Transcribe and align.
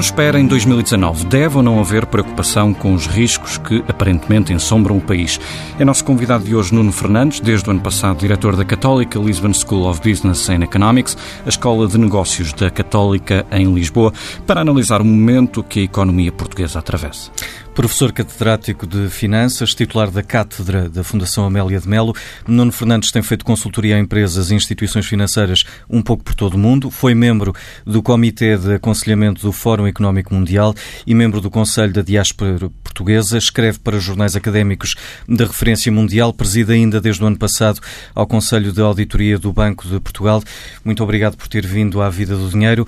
Nos 0.00 0.06
espera 0.06 0.40
em 0.40 0.46
2019? 0.46 1.26
Deve 1.26 1.58
ou 1.58 1.62
não 1.62 1.78
haver 1.78 2.06
preocupação 2.06 2.72
com 2.72 2.94
os 2.94 3.06
riscos 3.06 3.58
que 3.58 3.84
aparentemente 3.86 4.50
ensombram 4.50 4.96
o 4.96 5.00
país? 5.00 5.38
É 5.78 5.84
nosso 5.84 6.02
convidado 6.06 6.42
de 6.42 6.56
hoje 6.56 6.74
Nuno 6.74 6.90
Fernandes, 6.90 7.38
desde 7.38 7.68
o 7.68 7.70
ano 7.70 7.82
passado 7.82 8.18
diretor 8.18 8.56
da 8.56 8.64
Católica 8.64 9.18
Lisbon 9.18 9.52
School 9.52 9.86
of 9.86 10.00
Business 10.00 10.48
and 10.48 10.64
Economics, 10.64 11.18
a 11.44 11.50
Escola 11.50 11.86
de 11.86 11.98
Negócios 11.98 12.54
da 12.54 12.70
Católica 12.70 13.44
em 13.52 13.74
Lisboa, 13.74 14.10
para 14.46 14.62
analisar 14.62 15.02
o 15.02 15.04
momento 15.04 15.62
que 15.62 15.80
a 15.80 15.82
economia 15.82 16.32
portuguesa 16.32 16.78
atravessa. 16.78 17.30
Professor 17.80 18.12
catedrático 18.12 18.86
de 18.86 19.08
Finanças, 19.08 19.74
titular 19.74 20.10
da 20.10 20.22
Cátedra 20.22 20.86
da 20.86 21.02
Fundação 21.02 21.46
Amélia 21.46 21.80
de 21.80 21.88
Melo, 21.88 22.14
Nuno 22.46 22.70
Fernandes 22.70 23.10
tem 23.10 23.22
feito 23.22 23.42
consultoria 23.42 23.96
a 23.96 23.98
empresas 23.98 24.50
e 24.50 24.54
instituições 24.54 25.06
financeiras 25.06 25.64
um 25.88 26.02
pouco 26.02 26.22
por 26.22 26.34
todo 26.34 26.56
o 26.56 26.58
mundo, 26.58 26.90
foi 26.90 27.14
membro 27.14 27.54
do 27.86 28.02
Comitê 28.02 28.58
de 28.58 28.74
Aconselhamento 28.74 29.40
do 29.40 29.50
Fórum 29.50 29.86
Económico 29.86 30.34
Mundial 30.34 30.74
e 31.06 31.14
membro 31.14 31.40
do 31.40 31.48
Conselho 31.50 31.90
da 31.90 32.02
Diáspora 32.02 32.70
Portuguesa, 32.84 33.38
escreve 33.38 33.78
para 33.78 33.98
jornais 33.98 34.36
académicos 34.36 34.94
da 35.26 35.46
referência 35.46 35.90
mundial, 35.90 36.34
preside 36.34 36.74
ainda 36.74 37.00
desde 37.00 37.24
o 37.24 37.26
ano 37.26 37.38
passado 37.38 37.80
ao 38.14 38.26
Conselho 38.26 38.72
de 38.72 38.82
Auditoria 38.82 39.38
do 39.38 39.54
Banco 39.54 39.88
de 39.88 39.98
Portugal. 40.00 40.42
Muito 40.84 41.02
obrigado 41.02 41.34
por 41.34 41.48
ter 41.48 41.66
vindo 41.66 42.02
à 42.02 42.10
Vida 42.10 42.36
do 42.36 42.46
Dinheiro. 42.50 42.86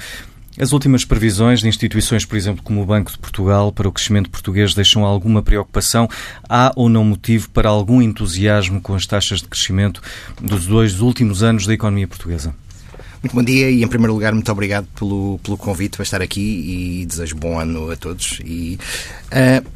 As 0.59 0.73
últimas 0.73 1.05
previsões 1.05 1.61
de 1.61 1.69
instituições, 1.69 2.27
por 2.27 2.37
exemplo, 2.37 2.63
como 2.63 2.83
o 2.83 2.87
Banco 2.87 3.11
de 3.11 3.19
Portugal, 3.19 3.73
para 3.73 3.89
o 3.89 3.93
crescimento 3.93 4.29
português 4.29 4.75
deixam 4.75 5.05
alguma 5.05 5.43
preocupação? 5.43 6.09
Há 6.47 6.73
ou 6.77 6.91
não 6.91 7.05
motivo 7.05 7.49
para 7.51 7.71
algum 7.71 8.03
entusiasmo 8.03 8.81
com 8.81 8.95
as 8.95 9.07
taxas 9.07 9.41
de 9.41 9.49
crescimento 9.49 10.03
dos 10.41 10.67
dois 10.67 11.01
últimos 11.01 11.43
anos 11.43 11.67
da 11.67 11.73
economia 11.73 12.07
portuguesa? 12.07 12.55
Muito 13.23 13.35
bom 13.35 13.43
dia 13.43 13.71
e, 13.71 13.83
em 13.83 13.89
primeiro 13.89 14.13
lugar, 14.13 14.35
muito 14.35 14.51
obrigado 14.53 14.87
pelo, 14.99 15.39
pelo 15.43 15.57
convite 15.57 15.97
para 15.97 16.03
estar 16.03 16.21
aqui 16.21 17.01
e 17.01 17.07
desejo 17.07 17.37
bom 17.37 17.59
ano 17.59 17.91
a 17.91 17.97
todos. 17.97 18.41
E, 18.45 18.79
uh, 19.29 19.67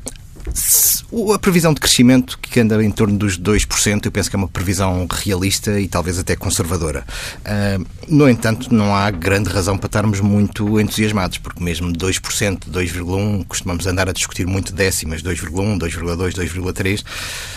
a 1.35 1.39
previsão 1.39 1.73
de 1.73 1.81
crescimento 1.81 2.39
que 2.39 2.61
anda 2.61 2.83
em 2.83 2.91
torno 2.91 3.17
dos 3.19 3.39
2%, 3.39 4.07
eu 4.07 4.13
penso 4.13 4.31
que 4.31 4.37
é 4.37 4.39
uma 4.39 4.49
previsão 4.49 5.07
realista 5.11 5.81
e 5.81 5.89
talvez 5.89 6.19
até 6.19 6.37
conservadora. 6.37 7.05
Uh, 7.41 7.87
no 8.09 8.29
entanto, 8.29 8.73
não 8.73 8.95
há 8.95 9.11
grande 9.11 9.49
razão 9.49 9.77
para 9.77 9.87
estarmos 9.87 10.21
muito 10.21 10.81
entusiasmados, 10.81 11.39
porque 11.39 11.63
mesmo 11.63 11.93
2%, 11.93 12.71
2,1%, 12.71 13.47
costumamos 13.47 13.87
andar 13.87 14.09
a 14.09 14.13
discutir 14.13 14.47
muito 14.47 14.73
décimas, 14.73 15.23
2,1%, 15.23 15.79
2,2%, 15.79 16.33
2,3%. 16.35 17.05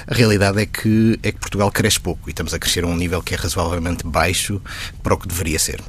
A 0.07 0.13
realidade 0.13 0.61
é 0.61 0.65
que, 0.65 1.19
é 1.23 1.31
que 1.31 1.39
Portugal 1.39 1.71
cresce 1.71 1.99
pouco 1.99 2.29
e 2.29 2.31
estamos 2.31 2.53
a 2.53 2.59
crescer 2.59 2.83
a 2.83 2.87
um 2.87 2.95
nível 2.95 3.21
que 3.21 3.33
é 3.33 3.37
razoavelmente 3.37 4.05
baixo 4.05 4.61
para 5.03 5.13
o 5.13 5.17
que 5.17 5.27
deveria 5.27 5.59
ser. 5.59 5.81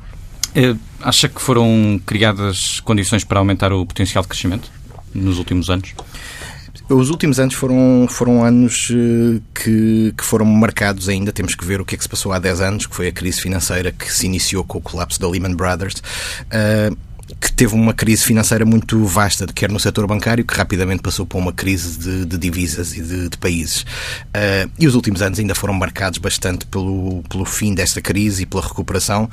É, 0.54 0.74
acha 1.00 1.28
que 1.28 1.40
foram 1.40 2.00
criadas 2.04 2.80
condições 2.80 3.22
para 3.22 3.38
aumentar 3.38 3.72
o 3.72 3.86
potencial 3.86 4.22
de 4.22 4.28
crescimento 4.28 4.70
nos 5.14 5.38
últimos 5.38 5.70
anos? 5.70 5.94
Os 6.88 7.10
últimos 7.10 7.38
anos 7.38 7.54
foram, 7.54 8.06
foram 8.08 8.44
anos 8.44 8.88
eh, 8.90 9.40
que, 9.54 10.14
que 10.16 10.24
foram 10.24 10.44
marcados 10.44 11.08
ainda. 11.08 11.32
Temos 11.32 11.54
que 11.54 11.64
ver 11.64 11.80
o 11.80 11.84
que 11.84 11.94
é 11.94 11.98
que 11.98 12.04
se 12.04 12.08
passou 12.08 12.32
há 12.32 12.38
10 12.38 12.60
anos, 12.60 12.86
que 12.86 12.94
foi 12.94 13.08
a 13.08 13.12
crise 13.12 13.40
financeira 13.40 13.92
que 13.92 14.12
se 14.12 14.26
iniciou 14.26 14.64
com 14.64 14.78
o 14.78 14.80
colapso 14.80 15.20
da 15.20 15.28
Lehman 15.28 15.54
Brothers. 15.54 16.02
Uh, 16.46 16.96
que 17.40 17.52
teve 17.52 17.74
uma 17.74 17.94
crise 17.94 18.24
financeira 18.24 18.64
muito 18.64 19.04
vasta, 19.04 19.46
quer 19.46 19.70
no 19.70 19.78
setor 19.78 20.06
bancário, 20.06 20.44
que 20.44 20.54
rapidamente 20.54 21.02
passou 21.02 21.24
por 21.24 21.38
uma 21.38 21.52
crise 21.52 21.98
de, 21.98 22.24
de 22.24 22.38
divisas 22.38 22.92
e 22.96 23.02
de, 23.02 23.28
de 23.28 23.38
países. 23.38 23.82
Uh, 23.82 24.70
e 24.78 24.86
os 24.86 24.94
últimos 24.94 25.22
anos 25.22 25.38
ainda 25.38 25.54
foram 25.54 25.74
marcados 25.74 26.18
bastante 26.18 26.66
pelo, 26.66 27.22
pelo 27.28 27.44
fim 27.44 27.74
desta 27.74 28.00
crise 28.00 28.42
e 28.42 28.46
pela 28.46 28.62
recuperação, 28.62 29.30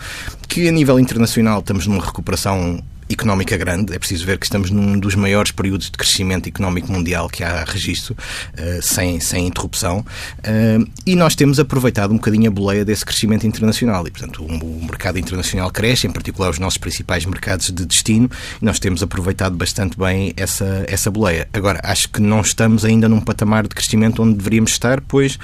que 0.48 0.68
a 0.68 0.72
nível 0.72 1.00
internacional 1.00 1.60
estamos 1.60 1.88
numa 1.88 2.04
recuperação 2.04 2.84
económica 3.10 3.56
grande. 3.58 3.94
É 3.94 4.00
preciso 4.00 4.26
ver 4.26 4.38
que 4.38 4.46
estamos 4.46 4.70
num 4.70 5.00
dos 5.00 5.16
maiores 5.16 5.52
períodos 5.52 5.90
de 5.90 5.98
crescimento 5.98 6.48
económico 6.48 6.92
mundial 6.92 7.30
que 7.30 7.44
há 7.44 7.64
registro, 7.64 8.14
uh, 8.14 8.82
sem, 8.82 9.20
sem 9.20 9.48
interrupção. 9.48 10.00
Uh, 10.00 10.90
e 11.06 11.16
nós 11.16 11.36
temos 11.36 11.60
aproveitado 11.60 12.12
um 12.12 12.16
bocadinho 12.16 12.50
a 12.50 12.52
boleia 12.52 12.84
desse 12.84 13.06
crescimento 13.06 13.46
internacional. 13.46 14.08
E, 14.08 14.12
portanto, 14.12 14.44
o, 14.44 14.86
mercado 14.86 15.20
internacional 15.20 15.70
cresce, 15.72 16.08
em 16.08 16.12
particular 16.12 16.50
os 16.50 16.60
nossos 16.60 16.78
principais 16.78 17.26
mercados 17.26 17.72
de 17.72 17.86
destino, 17.86 18.30
e 18.62 18.66
nós 18.66 18.80
temos 18.80 19.04
aproveitado 19.04 19.56
bastante 19.56 19.98
bem 19.98 20.34
essa, 20.36 20.86
essa 20.88 21.12
boleia. 21.12 21.48
Agora, 21.54 21.80
acho 21.84 22.10
que 22.10 22.22
não 22.22 22.42
estamos 22.42 22.86
ainda 22.86 23.08
num 23.08 23.20
patamar 23.20 23.64
de 23.64 23.70
crescimento 23.70 24.22
onde 24.22 24.38
deveríamos 24.38 24.72
estar, 24.72 25.02
pois 25.02 25.38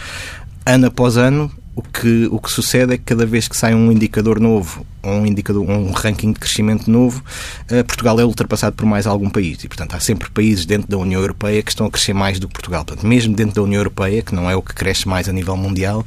ano 0.65 0.87
após 0.87 1.17
ano 1.17 1.51
o 1.75 1.81
que, 1.81 2.27
o 2.31 2.39
que 2.39 2.51
sucede 2.51 2.93
é 2.93 2.97
que 2.97 3.03
cada 3.03 3.25
vez 3.25 3.47
que 3.47 3.57
sai 3.57 3.73
um 3.73 3.91
indicador 3.91 4.39
novo, 4.39 4.85
um, 5.03 5.25
indicador, 5.25 5.67
um 5.67 5.91
ranking 5.91 6.31
de 6.31 6.39
crescimento 6.39 6.89
novo, 6.89 7.23
uh, 7.71 7.83
Portugal 7.83 8.19
é 8.19 8.25
ultrapassado 8.25 8.75
por 8.75 8.85
mais 8.85 9.07
algum 9.07 9.29
país. 9.29 9.63
E, 9.63 9.67
portanto, 9.67 9.95
há 9.95 9.99
sempre 9.99 10.29
países 10.29 10.65
dentro 10.65 10.87
da 10.87 10.97
União 10.97 11.19
Europeia 11.19 11.63
que 11.63 11.71
estão 11.71 11.87
a 11.87 11.91
crescer 11.91 12.13
mais 12.13 12.39
do 12.39 12.47
que 12.47 12.53
Portugal. 12.53 12.85
Portanto, 12.85 13.07
mesmo 13.07 13.35
dentro 13.35 13.55
da 13.55 13.61
União 13.63 13.79
Europeia, 13.79 14.21
que 14.21 14.35
não 14.35 14.49
é 14.49 14.55
o 14.55 14.61
que 14.61 14.73
cresce 14.75 15.07
mais 15.07 15.27
a 15.27 15.33
nível 15.33 15.57
mundial, 15.57 16.05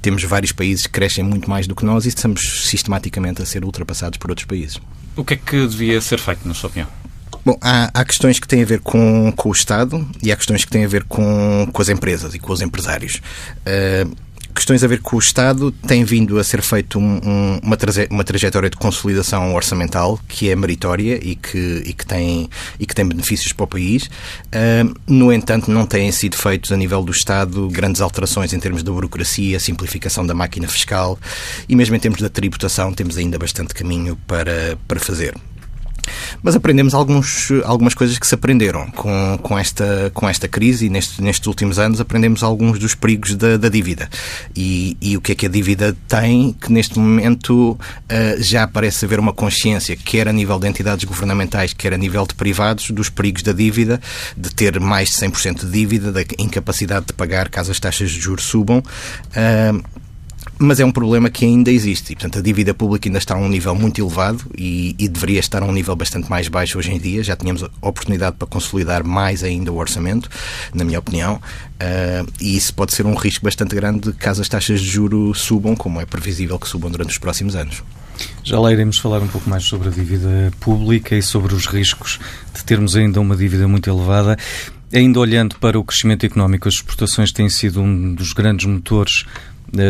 temos 0.00 0.22
vários 0.22 0.52
países 0.52 0.86
que 0.86 0.92
crescem 0.92 1.24
muito 1.24 1.50
mais 1.50 1.66
do 1.66 1.74
que 1.74 1.84
nós 1.84 2.04
e 2.04 2.08
estamos 2.08 2.68
sistematicamente 2.68 3.42
a 3.42 3.46
ser 3.46 3.64
ultrapassados 3.64 4.18
por 4.18 4.30
outros 4.30 4.46
países. 4.46 4.78
O 5.16 5.24
que 5.24 5.34
é 5.34 5.36
que 5.36 5.66
devia 5.66 6.00
ser 6.00 6.20
feito, 6.20 6.46
na 6.46 6.54
sua 6.54 6.68
opinião? 6.68 6.88
Bom, 7.44 7.58
há, 7.60 7.90
há, 7.92 8.04
questões 8.04 8.38
que 8.38 8.46
têm 8.46 8.62
a 8.62 8.64
ver 8.64 8.78
com, 8.78 9.32
com 9.34 9.48
o 9.48 9.52
Estado 9.52 10.08
e 10.22 10.30
há 10.30 10.36
questões 10.36 10.64
que 10.64 10.70
têm 10.70 10.84
a 10.84 10.88
ver 10.88 11.02
com, 11.04 11.68
com 11.72 11.82
as 11.82 11.88
empresas 11.88 12.34
e 12.34 12.38
com 12.38 12.52
os 12.52 12.60
empresários. 12.60 13.20
Uh, 13.66 14.14
questões 14.62 14.84
a 14.84 14.86
ver 14.86 15.00
com 15.00 15.16
o 15.16 15.18
Estado, 15.18 15.72
tem 15.72 16.04
vindo 16.04 16.38
a 16.38 16.44
ser 16.44 16.62
feito 16.62 16.96
um, 16.96 17.20
um, 17.24 17.60
uma, 17.64 17.76
traje, 17.76 18.06
uma 18.08 18.22
trajetória 18.22 18.70
de 18.70 18.76
consolidação 18.76 19.56
orçamental 19.56 20.20
que 20.28 20.50
é 20.50 20.54
meritória 20.54 21.18
e 21.20 21.34
que, 21.34 21.82
e 21.84 21.92
que, 21.92 22.06
tem, 22.06 22.48
e 22.78 22.86
que 22.86 22.94
tem 22.94 23.04
benefícios 23.04 23.52
para 23.52 23.64
o 23.64 23.66
país. 23.66 24.04
Uh, 24.04 24.94
no 25.04 25.32
entanto, 25.32 25.68
não 25.68 25.84
têm 25.84 26.12
sido 26.12 26.36
feitos 26.36 26.70
a 26.70 26.76
nível 26.76 27.02
do 27.02 27.10
Estado 27.10 27.68
grandes 27.70 28.00
alterações 28.00 28.52
em 28.52 28.60
termos 28.60 28.84
da 28.84 28.92
burocracia, 28.92 29.58
simplificação 29.58 30.24
da 30.24 30.32
máquina 30.32 30.68
fiscal 30.68 31.18
e 31.68 31.74
mesmo 31.74 31.96
em 31.96 31.98
termos 31.98 32.20
da 32.20 32.28
tributação 32.28 32.92
temos 32.92 33.18
ainda 33.18 33.40
bastante 33.40 33.74
caminho 33.74 34.16
para, 34.28 34.78
para 34.86 35.00
fazer. 35.00 35.34
Mas 36.42 36.56
aprendemos 36.56 36.94
alguns, 36.94 37.50
algumas 37.64 37.94
coisas 37.94 38.18
que 38.18 38.26
se 38.26 38.34
aprenderam 38.34 38.90
com, 38.90 39.38
com, 39.42 39.58
esta, 39.58 40.10
com 40.14 40.28
esta 40.28 40.48
crise 40.48 40.86
e 40.86 40.88
neste, 40.88 41.22
nestes 41.22 41.46
últimos 41.46 41.78
anos 41.78 42.00
aprendemos 42.00 42.42
alguns 42.42 42.78
dos 42.78 42.94
perigos 42.94 43.34
da, 43.34 43.56
da 43.56 43.68
dívida. 43.68 44.08
E, 44.54 44.96
e, 45.00 45.16
o 45.16 45.20
que 45.20 45.32
é 45.32 45.34
que 45.34 45.46
a 45.46 45.48
dívida 45.48 45.96
tem 46.08 46.52
que 46.52 46.72
neste 46.72 46.98
momento 46.98 47.72
uh, 47.72 47.78
já 48.42 48.66
parece 48.66 49.04
haver 49.04 49.18
uma 49.18 49.32
consciência, 49.32 49.96
quer 49.96 50.28
a 50.28 50.32
nível 50.32 50.58
de 50.58 50.68
entidades 50.68 51.04
governamentais, 51.04 51.72
quer 51.72 51.92
a 51.92 51.98
nível 51.98 52.26
de 52.26 52.34
privados, 52.34 52.90
dos 52.90 53.08
perigos 53.08 53.42
da 53.42 53.52
dívida, 53.52 54.00
de 54.36 54.50
ter 54.50 54.78
mais 54.80 55.10
de 55.10 55.16
100% 55.16 55.60
de 55.66 55.70
dívida, 55.70 56.12
da 56.12 56.22
incapacidade 56.38 57.06
de 57.06 57.12
pagar 57.12 57.48
caso 57.48 57.70
as 57.70 57.78
taxas 57.78 58.10
de 58.10 58.20
juros 58.20 58.44
subam. 58.44 58.78
Uh, 58.78 60.02
mas 60.62 60.80
é 60.80 60.84
um 60.84 60.92
problema 60.92 61.28
que 61.28 61.44
ainda 61.44 61.70
existe. 61.70 62.12
E, 62.12 62.16
portanto, 62.16 62.38
a 62.38 62.42
dívida 62.42 62.72
pública 62.72 63.08
ainda 63.08 63.18
está 63.18 63.34
a 63.34 63.38
um 63.38 63.48
nível 63.48 63.74
muito 63.74 64.00
elevado 64.00 64.44
e, 64.56 64.94
e, 64.98 65.08
deveria 65.08 65.40
estar 65.40 65.62
a 65.62 65.66
um 65.66 65.72
nível 65.72 65.94
bastante 65.96 66.30
mais 66.30 66.48
baixo 66.48 66.78
hoje 66.78 66.92
em 66.92 66.98
dia. 66.98 67.22
Já 67.22 67.36
tínhamos 67.36 67.64
oportunidade 67.80 68.36
para 68.36 68.46
consolidar 68.46 69.04
mais 69.04 69.42
ainda 69.42 69.72
o 69.72 69.76
orçamento, 69.76 70.30
na 70.72 70.84
minha 70.84 70.98
opinião, 70.98 71.34
uh, 71.36 72.32
e 72.40 72.56
isso 72.56 72.74
pode 72.74 72.92
ser 72.92 73.06
um 73.06 73.14
risco 73.14 73.44
bastante 73.44 73.74
grande 73.74 74.12
caso 74.12 74.40
as 74.40 74.48
taxas 74.48 74.80
de 74.80 74.86
juro 74.86 75.34
subam, 75.34 75.74
como 75.74 76.00
é 76.00 76.06
previsível 76.06 76.58
que 76.58 76.68
subam 76.68 76.90
durante 76.90 77.10
os 77.10 77.18
próximos 77.18 77.56
anos. 77.56 77.82
Já 78.44 78.58
lá 78.58 78.72
iremos 78.72 78.98
falar 78.98 79.20
um 79.20 79.28
pouco 79.28 79.48
mais 79.48 79.64
sobre 79.64 79.88
a 79.88 79.90
dívida 79.90 80.52
pública 80.60 81.16
e 81.16 81.22
sobre 81.22 81.54
os 81.54 81.66
riscos 81.66 82.20
de 82.54 82.64
termos 82.64 82.94
ainda 82.94 83.20
uma 83.20 83.36
dívida 83.36 83.66
muito 83.66 83.88
elevada. 83.88 84.36
Ainda 84.92 85.20
olhando 85.20 85.56
para 85.56 85.78
o 85.78 85.84
crescimento 85.84 86.26
económico, 86.26 86.68
as 86.68 86.74
exportações 86.74 87.32
têm 87.32 87.48
sido 87.48 87.80
um 87.80 88.14
dos 88.14 88.34
grandes 88.34 88.66
motores 88.66 89.24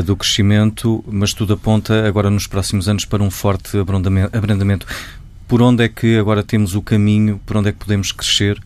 do 0.04 0.16
crescimento, 0.16 1.04
mas 1.08 1.34
tudo 1.34 1.54
aponta 1.54 2.06
agora 2.06 2.30
nos 2.30 2.46
próximos 2.46 2.88
anos 2.88 3.04
para 3.04 3.22
um 3.22 3.30
forte 3.30 3.76
abrandamento. 3.78 4.86
Por 5.48 5.60
onde 5.60 5.84
é 5.84 5.88
que 5.88 6.16
agora 6.16 6.42
temos 6.42 6.74
o 6.74 6.82
caminho, 6.82 7.40
por 7.44 7.56
onde 7.56 7.70
é 7.70 7.72
que 7.72 7.78
podemos 7.78 8.12
crescer, 8.12 8.62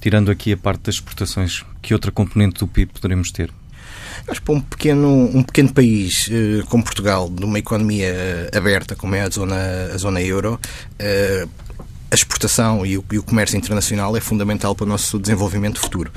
tirando 0.00 0.30
aqui 0.30 0.52
a 0.52 0.56
parte 0.56 0.82
das 0.82 0.96
exportações? 0.96 1.64
Que 1.80 1.94
outra 1.94 2.10
componente 2.10 2.58
do 2.58 2.66
PIB 2.66 2.92
poderemos 2.92 3.30
ter? 3.30 3.52
Que 4.32 4.40
para 4.40 4.54
um 4.54 4.60
pequeno, 4.60 5.30
um 5.32 5.42
pequeno 5.42 5.72
país 5.72 6.28
eh, 6.30 6.62
como 6.68 6.84
Portugal, 6.84 7.30
numa 7.30 7.58
economia 7.58 8.50
aberta 8.54 8.94
como 8.94 9.14
é 9.14 9.22
a 9.22 9.30
zona, 9.30 9.56
a 9.94 9.96
zona 9.96 10.20
euro, 10.20 10.60
eh, 10.98 11.46
a 12.10 12.14
exportação 12.14 12.84
e 12.84 12.98
o, 12.98 13.04
e 13.12 13.18
o 13.18 13.22
comércio 13.22 13.56
internacional 13.56 14.16
é 14.16 14.20
fundamental 14.20 14.74
para 14.74 14.84
o 14.84 14.88
nosso 14.88 15.18
desenvolvimento 15.18 15.80
futuro. 15.80 16.10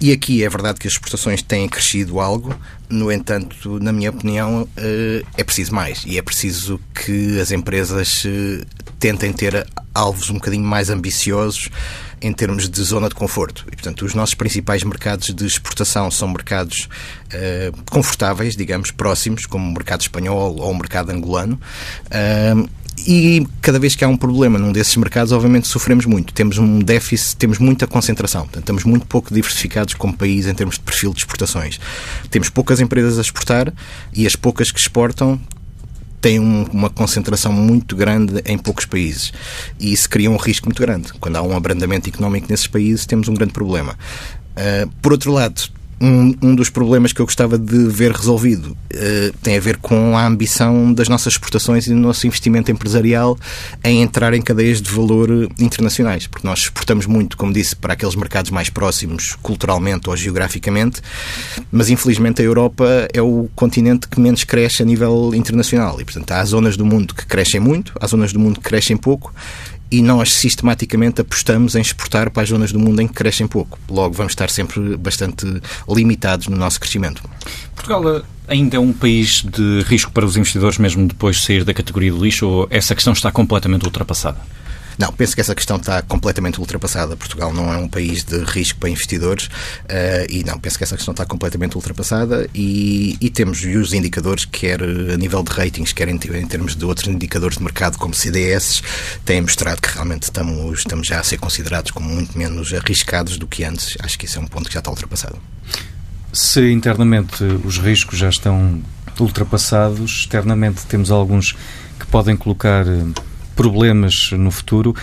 E 0.00 0.12
aqui 0.12 0.42
é 0.42 0.48
verdade 0.48 0.78
que 0.80 0.86
as 0.86 0.94
exportações 0.94 1.42
têm 1.42 1.68
crescido 1.68 2.20
algo, 2.20 2.58
no 2.88 3.12
entanto, 3.12 3.78
na 3.80 3.92
minha 3.92 4.08
opinião, 4.08 4.66
eh, 4.76 5.22
é 5.36 5.44
preciso 5.44 5.74
mais 5.74 6.02
e 6.06 6.16
é 6.16 6.22
preciso 6.22 6.80
que 6.94 7.38
as 7.38 7.52
empresas 7.52 8.24
eh, 8.24 8.64
tentem 8.98 9.30
ter 9.30 9.66
alvos 9.94 10.30
um 10.30 10.34
bocadinho 10.34 10.64
mais 10.64 10.88
ambiciosos 10.88 11.68
em 12.22 12.32
termos 12.32 12.68
de 12.68 12.82
zona 12.82 13.08
de 13.08 13.14
conforto. 13.14 13.64
E, 13.68 13.70
portanto, 13.70 14.04
os 14.04 14.14
nossos 14.14 14.34
principais 14.34 14.82
mercados 14.84 15.34
de 15.34 15.46
exportação 15.46 16.10
são 16.10 16.28
mercados 16.28 16.88
uh, 17.26 17.84
confortáveis, 17.90 18.54
digamos, 18.54 18.90
próximos, 18.90 19.46
como 19.46 19.68
o 19.68 19.72
mercado 19.72 20.02
espanhol 20.02 20.56
ou 20.58 20.70
o 20.70 20.74
mercado 20.74 21.10
angolano. 21.10 21.58
Uh, 22.06 22.68
e 23.06 23.46
cada 23.60 23.78
vez 23.78 23.94
que 23.94 24.04
há 24.04 24.08
um 24.08 24.16
problema 24.16 24.58
num 24.58 24.72
desses 24.72 24.96
mercados, 24.96 25.32
obviamente 25.32 25.66
sofremos 25.68 26.06
muito. 26.06 26.32
Temos 26.32 26.58
um 26.58 26.78
déficit, 26.78 27.36
temos 27.36 27.58
muita 27.58 27.86
concentração. 27.86 28.42
Portanto, 28.42 28.62
estamos 28.62 28.84
muito 28.84 29.06
pouco 29.06 29.32
diversificados 29.32 29.94
como 29.94 30.16
país 30.16 30.46
em 30.46 30.54
termos 30.54 30.76
de 30.76 30.80
perfil 30.80 31.12
de 31.12 31.20
exportações. 31.20 31.80
Temos 32.30 32.48
poucas 32.48 32.80
empresas 32.80 33.18
a 33.18 33.20
exportar 33.20 33.72
e 34.12 34.26
as 34.26 34.36
poucas 34.36 34.70
que 34.70 34.78
exportam 34.78 35.40
têm 36.20 36.38
um, 36.38 36.64
uma 36.72 36.90
concentração 36.90 37.52
muito 37.52 37.96
grande 37.96 38.42
em 38.44 38.58
poucos 38.58 38.84
países. 38.84 39.32
E 39.78 39.92
isso 39.92 40.08
cria 40.08 40.30
um 40.30 40.36
risco 40.36 40.66
muito 40.66 40.80
grande. 40.80 41.12
Quando 41.14 41.36
há 41.36 41.42
um 41.42 41.56
abrandamento 41.56 42.08
económico 42.08 42.46
nesses 42.50 42.66
países, 42.66 43.06
temos 43.06 43.28
um 43.28 43.34
grande 43.34 43.52
problema. 43.52 43.98
Uh, 44.52 44.90
por 45.00 45.12
outro 45.12 45.32
lado, 45.32 45.62
um, 46.00 46.34
um 46.42 46.54
dos 46.54 46.70
problemas 46.70 47.12
que 47.12 47.20
eu 47.20 47.26
gostava 47.26 47.58
de 47.58 47.86
ver 47.88 48.12
resolvido. 48.12 48.76
Uh, 48.92 49.36
tem 49.42 49.56
a 49.56 49.60
ver 49.60 49.76
com 49.76 50.16
a 50.16 50.26
ambição 50.26 50.92
das 50.92 51.08
nossas 51.08 51.34
exportações 51.34 51.86
e 51.86 51.90
do 51.90 51.96
nosso 51.96 52.26
investimento 52.26 52.70
empresarial 52.70 53.38
em 53.84 54.02
entrar 54.02 54.32
em 54.32 54.40
cadeias 54.40 54.80
de 54.80 54.90
valor 54.90 55.48
internacionais, 55.58 56.26
porque 56.26 56.46
nós 56.46 56.60
exportamos 56.60 57.06
muito, 57.06 57.36
como 57.36 57.52
disse, 57.52 57.76
para 57.76 57.92
aqueles 57.92 58.14
mercados 58.14 58.50
mais 58.50 58.70
próximos, 58.70 59.36
culturalmente 59.42 60.08
ou 60.08 60.16
geograficamente, 60.16 61.02
mas 61.70 61.90
infelizmente 61.90 62.40
a 62.40 62.44
Europa 62.44 63.08
é 63.12 63.20
o 63.20 63.48
continente 63.54 64.08
que 64.08 64.18
menos 64.20 64.44
cresce 64.44 64.82
a 64.82 64.86
nível 64.86 65.32
internacional 65.34 66.00
e, 66.00 66.04
portanto, 66.04 66.32
há 66.32 66.44
zonas 66.44 66.76
do 66.76 66.84
mundo 66.84 67.14
que 67.14 67.26
crescem 67.26 67.60
muito, 67.60 67.92
há 68.00 68.06
zonas 68.06 68.32
do 68.32 68.38
mundo 68.38 68.60
que 68.60 68.68
crescem 68.68 68.96
pouco 68.96 69.32
e 69.90 70.02
nós 70.02 70.32
sistematicamente 70.32 71.20
apostamos 71.20 71.74
em 71.74 71.80
exportar 71.80 72.30
para 72.30 72.42
as 72.42 72.48
zonas 72.48 72.72
do 72.72 72.78
mundo 72.78 73.00
em 73.00 73.08
que 73.08 73.14
crescem 73.14 73.46
pouco. 73.46 73.78
Logo, 73.88 74.14
vamos 74.14 74.32
estar 74.32 74.48
sempre 74.48 74.96
bastante 74.96 75.46
limitados 75.88 76.46
no 76.46 76.56
nosso 76.56 76.78
crescimento. 76.78 77.22
Portugal 77.74 78.16
eh, 78.16 78.22
ainda 78.46 78.76
é 78.76 78.80
um 78.80 78.92
país 78.92 79.42
de 79.42 79.82
risco 79.86 80.12
para 80.12 80.24
os 80.24 80.36
investidores, 80.36 80.78
mesmo 80.78 81.06
depois 81.06 81.36
de 81.36 81.42
sair 81.42 81.64
da 81.64 81.74
categoria 81.74 82.12
do 82.12 82.22
lixo, 82.22 82.46
ou 82.46 82.68
essa 82.70 82.94
questão 82.94 83.12
está 83.12 83.32
completamente 83.32 83.84
ultrapassada? 83.84 84.38
Não, 85.00 85.10
penso 85.14 85.34
que 85.34 85.40
essa 85.40 85.54
questão 85.54 85.78
está 85.78 86.02
completamente 86.02 86.60
ultrapassada. 86.60 87.16
Portugal 87.16 87.54
não 87.54 87.72
é 87.72 87.78
um 87.78 87.88
país 87.88 88.22
de 88.22 88.36
risco 88.44 88.78
para 88.78 88.90
investidores 88.90 89.46
uh, 89.46 90.26
e 90.28 90.44
não, 90.44 90.58
penso 90.58 90.76
que 90.76 90.84
essa 90.84 90.94
questão 90.94 91.12
está 91.12 91.24
completamente 91.24 91.74
ultrapassada 91.74 92.46
e, 92.54 93.16
e, 93.18 93.30
temos 93.30 93.64
os 93.64 93.94
indicadores, 93.94 94.44
quer 94.44 94.82
a 94.82 95.16
nível 95.16 95.42
de 95.42 95.50
ratings, 95.52 95.94
quer 95.94 96.06
em, 96.08 96.16
em, 96.16 96.46
termos 96.46 96.76
de 96.76 96.84
outros 96.84 97.08
indicadores 97.08 97.56
de 97.56 97.64
mercado 97.64 97.96
como 97.96 98.12
CDS, 98.12 98.82
têm 99.24 99.40
mostrado 99.40 99.80
que 99.80 99.88
realmente 99.88 100.24
estamos, 100.24 100.80
estamos 100.80 101.06
já 101.06 101.18
a 101.18 101.24
ser 101.24 101.38
considerados 101.38 101.92
como 101.92 102.06
muito 102.06 102.36
menos 102.36 102.70
arriscados 102.74 103.38
do 103.38 103.46
que 103.46 103.64
antes. 103.64 103.96
Acho 104.00 104.18
que 104.18 104.26
isso 104.26 104.38
é 104.38 104.42
um 104.42 104.46
ponto 104.46 104.68
que 104.68 104.74
já 104.74 104.80
está 104.80 104.90
ultrapassado. 104.90 105.38
Se 106.30 106.70
internamente 106.70 107.42
os 107.64 107.78
riscos 107.78 108.18
já 108.18 108.28
estão 108.28 108.82
ultrapassados, 109.18 110.10
externamente 110.10 110.84
temos 110.84 111.10
alguns 111.10 111.56
que 111.98 112.06
podem 112.06 112.36
colocar 112.36 112.86
eh, 112.86 113.29
problemas 113.60 114.30
no 114.32 114.50
futuro. 114.50 114.96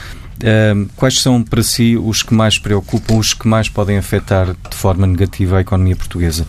quais 0.95 1.21
são 1.21 1.43
para 1.43 1.61
si 1.61 1.95
os 1.95 2.23
que 2.23 2.33
mais 2.33 2.57
preocupam, 2.57 3.17
os 3.17 3.35
que 3.35 3.47
mais 3.47 3.69
podem 3.69 3.99
afetar 3.99 4.47
de 4.47 4.75
forma 4.75 5.05
negativa 5.05 5.57
a 5.57 5.61
economia 5.61 5.95
portuguesa? 5.95 6.43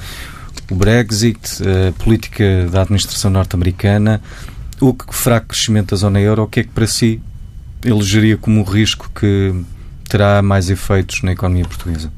O 0.71 0.75
Brexit, 0.75 1.63
a 1.63 1.93
política 2.03 2.67
da 2.71 2.81
administração 2.81 3.31
norte-americana, 3.31 4.23
o 4.81 4.97
fraco 5.11 5.49
crescimento 5.49 5.91
da 5.91 5.97
zona 5.99 6.19
euro, 6.19 6.45
o 6.45 6.47
que 6.47 6.61
é 6.61 6.63
que 6.63 6.71
para 6.71 6.87
si 6.87 7.21
elegeria 7.85 8.39
como 8.39 8.63
risco 8.63 9.11
que 9.15 9.55
terá 10.09 10.41
mais 10.41 10.71
efeitos 10.71 11.21
na 11.23 11.33
economia 11.33 11.67
portuguesa? 11.67 12.11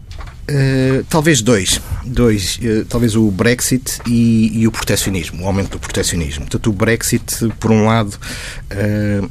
Uh, 0.50 1.04
talvez 1.08 1.42
dois. 1.42 1.80
dois 2.04 2.58
uh, 2.58 2.84
talvez 2.86 3.14
o 3.14 3.30
Brexit 3.30 4.00
e, 4.04 4.60
e, 4.60 4.66
o 4.66 4.72
proteccionismo, 4.72 5.44
o 5.44 5.46
aumento 5.46 5.70
do 5.70 5.78
proteccionismo. 5.78 6.40
Portanto, 6.40 6.70
o 6.70 6.72
Brexit, 6.72 7.48
por 7.60 7.70
um 7.70 7.86
lado, 7.86 8.14
uh, 8.14 9.30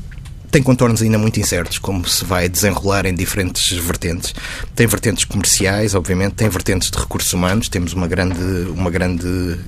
tem 0.52 0.64
contornos 0.64 1.02
ainda 1.02 1.18
muito 1.18 1.40
incertos, 1.40 1.78
como 1.78 2.08
se 2.08 2.26
vai 2.26 2.50
desenrolar 2.50 3.06
em 3.06 3.14
diferentes 3.14 3.72
vertentes. 3.78 4.34
Tem 4.76 4.88
vertentes 4.88 5.26
comerciais, 5.26 5.94
obviamente, 5.94 6.34
tem 6.34 6.50
vertentes 6.50 6.90
de 6.90 6.98
recursos 6.98 7.32
humanos. 7.34 7.70
Temos 7.70 7.94
uma 7.94 8.08
grande, 8.08 8.42
uma 8.70 8.90
grande, 8.90 9.28
uh, 9.28 9.60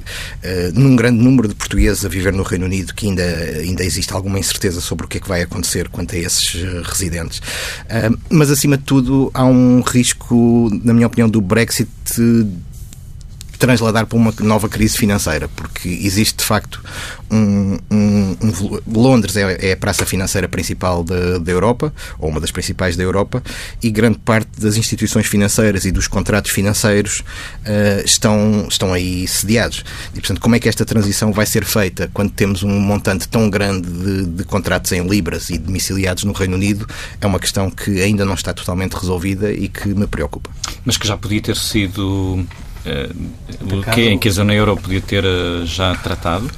num 0.74 0.96
grande 0.96 1.22
número 1.22 1.48
de 1.48 1.56
portugueses 1.56 2.04
a 2.04 2.10
viver 2.10 2.34
no 2.34 2.44
Reino 2.44 2.66
Unido 2.66 2.94
que 2.94 3.08
ainda, 3.08 3.24
ainda 3.24 3.84
existe 3.84 4.14
alguma 4.14 4.40
incerteza 4.40 4.82
sobre 4.82 5.06
o 5.06 5.08
que 5.08 5.18
é 5.18 5.22
que 5.22 5.28
vai 5.28 5.42
acontecer 5.42 5.88
quanto 5.90 6.16
a 6.16 6.18
esses 6.18 6.56
uh, 6.56 6.82
residentes. 6.84 7.40
Uh, 7.40 8.18
mas, 8.30 8.50
acima 8.50 8.78
de 8.78 8.84
tudo, 8.84 9.30
há 9.34 9.46
um 9.46 9.82
risco, 9.82 10.70
na 10.84 10.94
minha 10.94 11.08
opinião, 11.08 11.30
do 11.30 11.42
Brexit 11.42 11.90
transladar 13.62 14.08
para 14.08 14.18
uma 14.18 14.34
nova 14.40 14.68
crise 14.68 14.98
financeira, 14.98 15.48
porque 15.48 15.88
existe 15.88 16.38
de 16.38 16.44
facto 16.44 16.84
um. 17.30 17.78
um, 17.92 18.38
um 18.42 18.82
Londres 18.92 19.38
é, 19.38 19.70
é, 19.70 19.74
a 19.74 19.78
praça 19.78 20.04
financeira 20.04 20.48
principal 20.48 21.04
da, 21.04 21.52
Europa, 21.52 21.94
ou 22.18 22.30
uma 22.30 22.42
das 22.42 22.50
principais 22.50 22.98
da 22.98 23.04
Europa, 23.04 23.44
e 23.82 23.92
grande 23.92 24.18
parte 24.18 24.60
das 24.60 24.78
instituições 24.78 25.28
financeiras 25.28 25.86
e 25.86 25.92
dos 25.92 26.08
contratos 26.08 26.50
financeiros 26.50 27.20
uh, 27.20 28.04
estão, 28.04 28.66
estão 28.68 28.94
aí 28.94 29.28
sediados. 29.28 29.86
E, 30.16 30.20
portanto, 30.20 30.42
como 30.42 30.56
é 30.56 30.60
que 30.60 30.68
esta 30.68 30.84
transição 30.84 31.32
vai 31.32 31.46
ser 31.46 31.64
feita 31.64 32.10
quando 32.14 32.32
temos 32.32 32.64
um 32.64 32.80
montante 32.80 33.28
tão 33.28 33.48
grande 33.48 33.88
de, 33.88 34.26
de 34.26 34.44
contratos 34.44 34.92
em 34.92 35.08
libras 35.08 35.52
e 35.52 35.60
domiciliados 35.60 36.24
no 36.24 36.34
Reino 36.34 36.56
Unido? 36.56 36.88
É 37.20 37.28
uma 37.28 37.40
questão 37.40 37.70
que 37.70 38.02
ainda 38.02 38.26
não 38.26 38.34
está 38.34 38.54
totalmente 38.54 38.94
resolvida 38.94 39.52
e 39.52 39.68
que 39.68 39.90
me 39.90 40.08
preocupa. 40.08 40.50
Mas 40.84 40.98
que 40.98 41.08
já 41.08 41.16
podia 41.16 41.42
ter 41.42 41.58
sido 41.58 42.44
uh, 42.86 43.94
que, 43.94 44.10
em 44.10 44.18
que 44.18 44.30
a 44.30 44.32
zona 44.32 44.54
euro 44.54 44.78
podia 44.78 45.02
ter 45.02 45.24
uh, 45.24 45.66
já 45.66 45.96
tratado? 45.96 46.50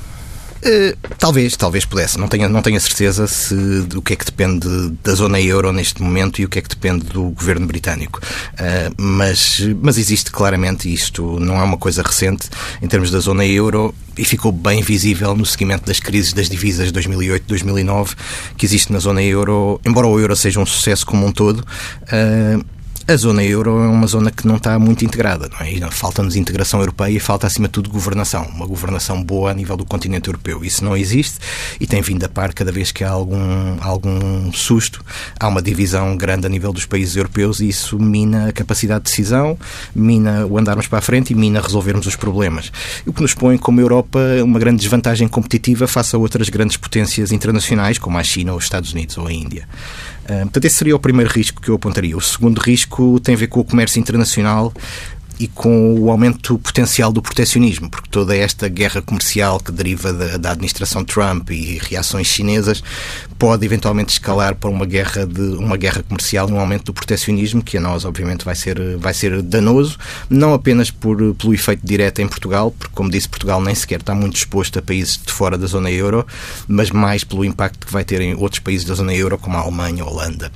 Uh, 0.63 0.95
talvez, 1.17 1.57
talvez 1.57 1.83
pudesse. 1.83 2.17
Não 2.17 2.29
tenho, 2.29 2.47
não 2.47 2.61
tenho 2.61 2.77
a 2.77 2.79
certeza 2.79 3.27
se 3.27 3.81
do 3.81 4.01
que 4.01 4.13
é 4.13 4.15
que 4.15 4.23
depende 4.23 4.65
da 5.03 5.13
zona 5.13 5.39
euro 5.41 5.73
neste 5.73 6.01
momento 6.01 6.41
e 6.41 6.45
o 6.45 6.49
que 6.49 6.57
é 6.57 6.61
que 6.61 6.69
depende 6.69 7.05
do 7.05 7.23
governo 7.31 7.67
britânico. 7.67 8.21
Uh, 8.53 8.93
mas, 8.97 9.59
mas 9.81 9.97
existe 9.97 10.31
claramente 10.31 10.91
isto, 10.91 11.37
não 11.39 11.59
é 11.59 11.63
uma 11.63 11.77
coisa 11.77 12.01
recente 12.01 12.49
em 12.81 12.87
termos 12.87 13.11
da 13.11 13.19
zona 13.19 13.45
euro 13.45 13.93
e 14.17 14.23
ficou 14.23 14.53
bem 14.53 14.81
visível 14.81 15.35
no 15.35 15.45
seguimento 15.45 15.85
das 15.85 15.99
crises 15.99 16.31
das 16.31 16.47
divisas 16.47 16.91
de 16.91 16.99
2008-2009 17.01 18.15
que 18.55 18.65
existe 18.65 18.93
na 18.93 18.99
zona 18.99 19.21
euro. 19.21 19.81
Embora 19.85 20.07
o 20.07 20.17
euro 20.17 20.33
seja 20.33 20.61
um 20.61 20.65
sucesso 20.65 21.05
como 21.05 21.25
um 21.25 21.31
todo, 21.31 21.59
uh, 21.59 22.65
a 23.05 23.15
zona 23.17 23.43
euro 23.43 23.71
é 23.83 23.87
uma 23.87 24.07
zona 24.07 24.31
que 24.31 24.47
não 24.47 24.55
está 24.55 24.79
muito 24.79 25.03
integrada. 25.03 25.49
É? 25.59 25.91
Falta-nos 25.91 26.35
integração 26.35 26.79
europeia 26.79 27.17
e 27.17 27.19
falta, 27.19 27.45
acima 27.45 27.67
de 27.67 27.73
tudo, 27.73 27.89
governação. 27.89 28.43
Uma 28.45 28.65
governação 28.65 29.21
boa 29.21 29.51
a 29.51 29.53
nível 29.53 29.75
do 29.75 29.85
continente 29.85 30.29
europeu. 30.29 30.63
Isso 30.63 30.85
não 30.85 30.95
existe 30.95 31.39
e 31.79 31.85
tem 31.85 32.01
vindo 32.01 32.23
a 32.23 32.29
par 32.29 32.53
cada 32.53 32.71
vez 32.71 32.91
que 32.91 33.03
há 33.03 33.09
algum, 33.09 33.77
algum 33.81 34.51
susto. 34.53 35.03
Há 35.37 35.47
uma 35.47 35.61
divisão 35.61 36.15
grande 36.15 36.45
a 36.45 36.49
nível 36.49 36.71
dos 36.71 36.85
países 36.85 37.15
europeus 37.15 37.59
e 37.59 37.67
isso 37.67 37.99
mina 37.99 38.49
a 38.49 38.51
capacidade 38.53 39.03
de 39.03 39.09
decisão, 39.09 39.57
mina 39.93 40.45
o 40.45 40.57
andarmos 40.57 40.87
para 40.87 40.99
a 40.99 41.01
frente 41.01 41.33
e 41.33 41.35
mina 41.35 41.59
resolvermos 41.59 42.07
os 42.07 42.15
problemas. 42.15 42.71
O 43.05 43.11
que 43.11 43.21
nos 43.21 43.33
põe, 43.33 43.57
como 43.57 43.81
Europa, 43.81 44.19
uma 44.43 44.59
grande 44.59 44.79
desvantagem 44.79 45.27
competitiva 45.27 45.87
face 45.87 46.15
a 46.15 46.19
outras 46.19 46.47
grandes 46.49 46.77
potências 46.77 47.31
internacionais, 47.31 47.97
como 47.97 48.17
a 48.17 48.23
China, 48.23 48.53
os 48.53 48.63
Estados 48.63 48.93
Unidos 48.93 49.17
ou 49.17 49.27
a 49.27 49.33
Índia. 49.33 49.67
Portanto, 50.25 50.65
esse 50.65 50.75
seria 50.77 50.95
o 50.95 50.99
primeiro 50.99 51.29
risco 51.31 51.61
que 51.61 51.69
eu 51.69 51.75
apontaria. 51.75 52.15
O 52.15 52.21
segundo 52.21 52.59
risco 52.59 53.19
tem 53.19 53.35
a 53.35 53.37
ver 53.37 53.47
com 53.47 53.59
o 53.59 53.63
comércio 53.63 53.99
internacional 53.99 54.73
e 55.43 55.47
com 55.49 55.99
o 55.99 56.09
aumento 56.09 56.57
potencial 56.57 57.11
do 57.11 57.21
proteccionismo, 57.21 57.89
porque 57.89 58.07
toda 58.09 58.33
esta 58.33 58.69
guerra 58.69 59.01
comercial 59.01 59.59
que 59.59 59.73
deriva 59.73 60.13
da, 60.13 60.37
da, 60.37 60.51
administração 60.51 61.03
Trump 61.03 61.51
e 61.51 61.79
reações 61.79 62.27
chinesas 62.27 62.81
pode 63.37 63.65
eventualmente 63.65 64.13
escalar 64.13 64.55
para 64.55 64.69
uma 64.69 64.85
guerra 64.85 65.25
de 65.25 65.41
uma 65.41 65.75
guerra 65.75 66.01
comercial 66.01 66.47
e 66.47 66.53
um 66.53 66.59
aumento 66.61 66.85
do 66.85 66.93
proteccionismo 66.93 67.61
que 67.61 67.77
a 67.77 67.81
nós 67.81 68.05
obviamente 68.05 68.45
vai 68.45 68.55
ser 68.55 68.95
vai 68.97 69.13
ser 69.13 69.41
danoso, 69.41 69.97
não 70.29 70.53
apenas 70.53 70.89
por 70.89 71.35
pelo 71.35 71.53
efeito 71.53 71.85
direto 71.85 72.21
em 72.21 72.27
Portugal, 72.27 72.71
porque 72.71 72.95
como 72.95 73.11
disse 73.11 73.27
Portugal 73.27 73.61
nem 73.61 73.75
sequer 73.75 73.99
está 73.99 74.15
muito 74.15 74.37
exposto 74.37 74.79
a 74.79 74.81
países 74.81 75.19
de 75.21 75.33
fora 75.33 75.57
da 75.57 75.67
zona 75.67 75.91
euro, 75.91 76.25
mas 76.69 76.89
mais 76.89 77.25
pelo 77.25 77.43
impacto 77.43 77.85
que 77.85 77.91
vai 77.91 78.05
ter 78.05 78.21
em 78.21 78.33
outros 78.33 78.61
países 78.61 78.87
da 78.87 78.93
zona 78.93 79.13
euro 79.13 79.37
como 79.37 79.57
a 79.57 79.59
Alemanha, 79.59 80.03
a 80.03 80.07
Holanda, 80.07 80.49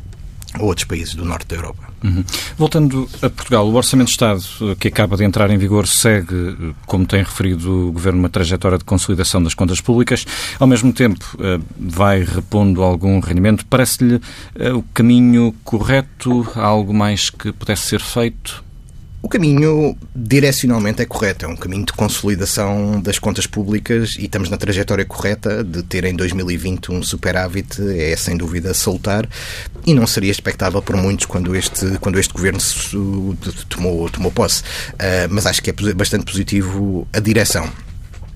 a 0.54 0.64
outros 0.64 0.86
países 0.86 1.14
do 1.14 1.26
norte 1.26 1.46
da 1.46 1.58
Europa. 1.58 1.87
Uhum. 2.04 2.24
Voltando 2.58 3.10
a 3.22 3.30
Portugal, 3.30 3.68
o 3.68 3.74
Orçamento 3.74 4.08
de 4.08 4.12
Estado 4.12 4.44
que 4.80 4.88
acaba 4.88 5.18
de 5.18 5.24
entrar 5.24 5.50
em 5.50 5.58
vigor 5.58 5.88
segue, 5.88 6.74
como 6.86 7.06
tem 7.06 7.24
referido 7.24 7.88
o 7.88 7.92
Governo, 7.92 8.20
uma 8.20 8.30
trajetória 8.30 8.78
de 8.78 8.84
consolidação 8.84 9.42
das 9.42 9.54
contas 9.54 9.82
públicas. 9.82 10.26
Ao 10.60 10.68
mesmo 10.68 10.94
tempo, 10.94 11.26
eh, 11.40 11.60
vai 11.78 12.24
repondo 12.24 12.84
algum 12.84 13.20
rendimento. 13.20 13.66
Parece-lhe 13.66 14.22
eh, 14.56 14.72
o 14.72 14.84
caminho 14.94 15.54
correto? 15.64 16.48
Há 16.56 16.66
algo 16.66 16.94
mais 16.94 17.30
que 17.30 17.52
pudesse 17.52 17.90
ser 17.90 18.02
feito? 18.02 18.67
O 19.28 19.30
caminho, 19.30 19.98
direcionalmente, 20.16 21.02
é 21.02 21.06
correto. 21.06 21.44
É 21.44 21.50
um 21.50 21.56
caminho 21.58 21.86
de 21.86 21.92
consolidação 21.92 23.02
das 23.02 23.20
contas 23.20 23.46
públicas 23.46 24.16
e 24.18 24.24
estamos 24.24 24.50
na 24.50 24.56
trajetória 24.56 25.04
correta 25.04 25.66
de 25.66 25.84
ter 25.84 26.06
em 26.06 26.16
2020 26.16 26.94
um 26.94 27.04
superávit, 27.04 27.78
é 28.00 28.16
sem 28.16 28.38
dúvida 28.38 28.74
salutar 28.74 29.28
e 29.86 29.94
não 29.94 30.08
seria 30.08 30.32
expectável 30.32 30.82
por 30.82 30.96
muitos 30.96 31.26
quando 31.26 31.54
este, 31.58 31.98
quando 32.00 32.18
este 32.18 32.34
governo 32.34 32.60
tomou, 33.68 34.10
tomou 34.10 34.32
posse. 34.32 34.62
Uh, 34.94 35.28
mas 35.30 35.46
acho 35.46 35.62
que 35.62 35.72
é 35.72 35.94
bastante 35.94 36.24
positivo 36.24 37.06
a 37.12 37.20
direção. 37.20 37.70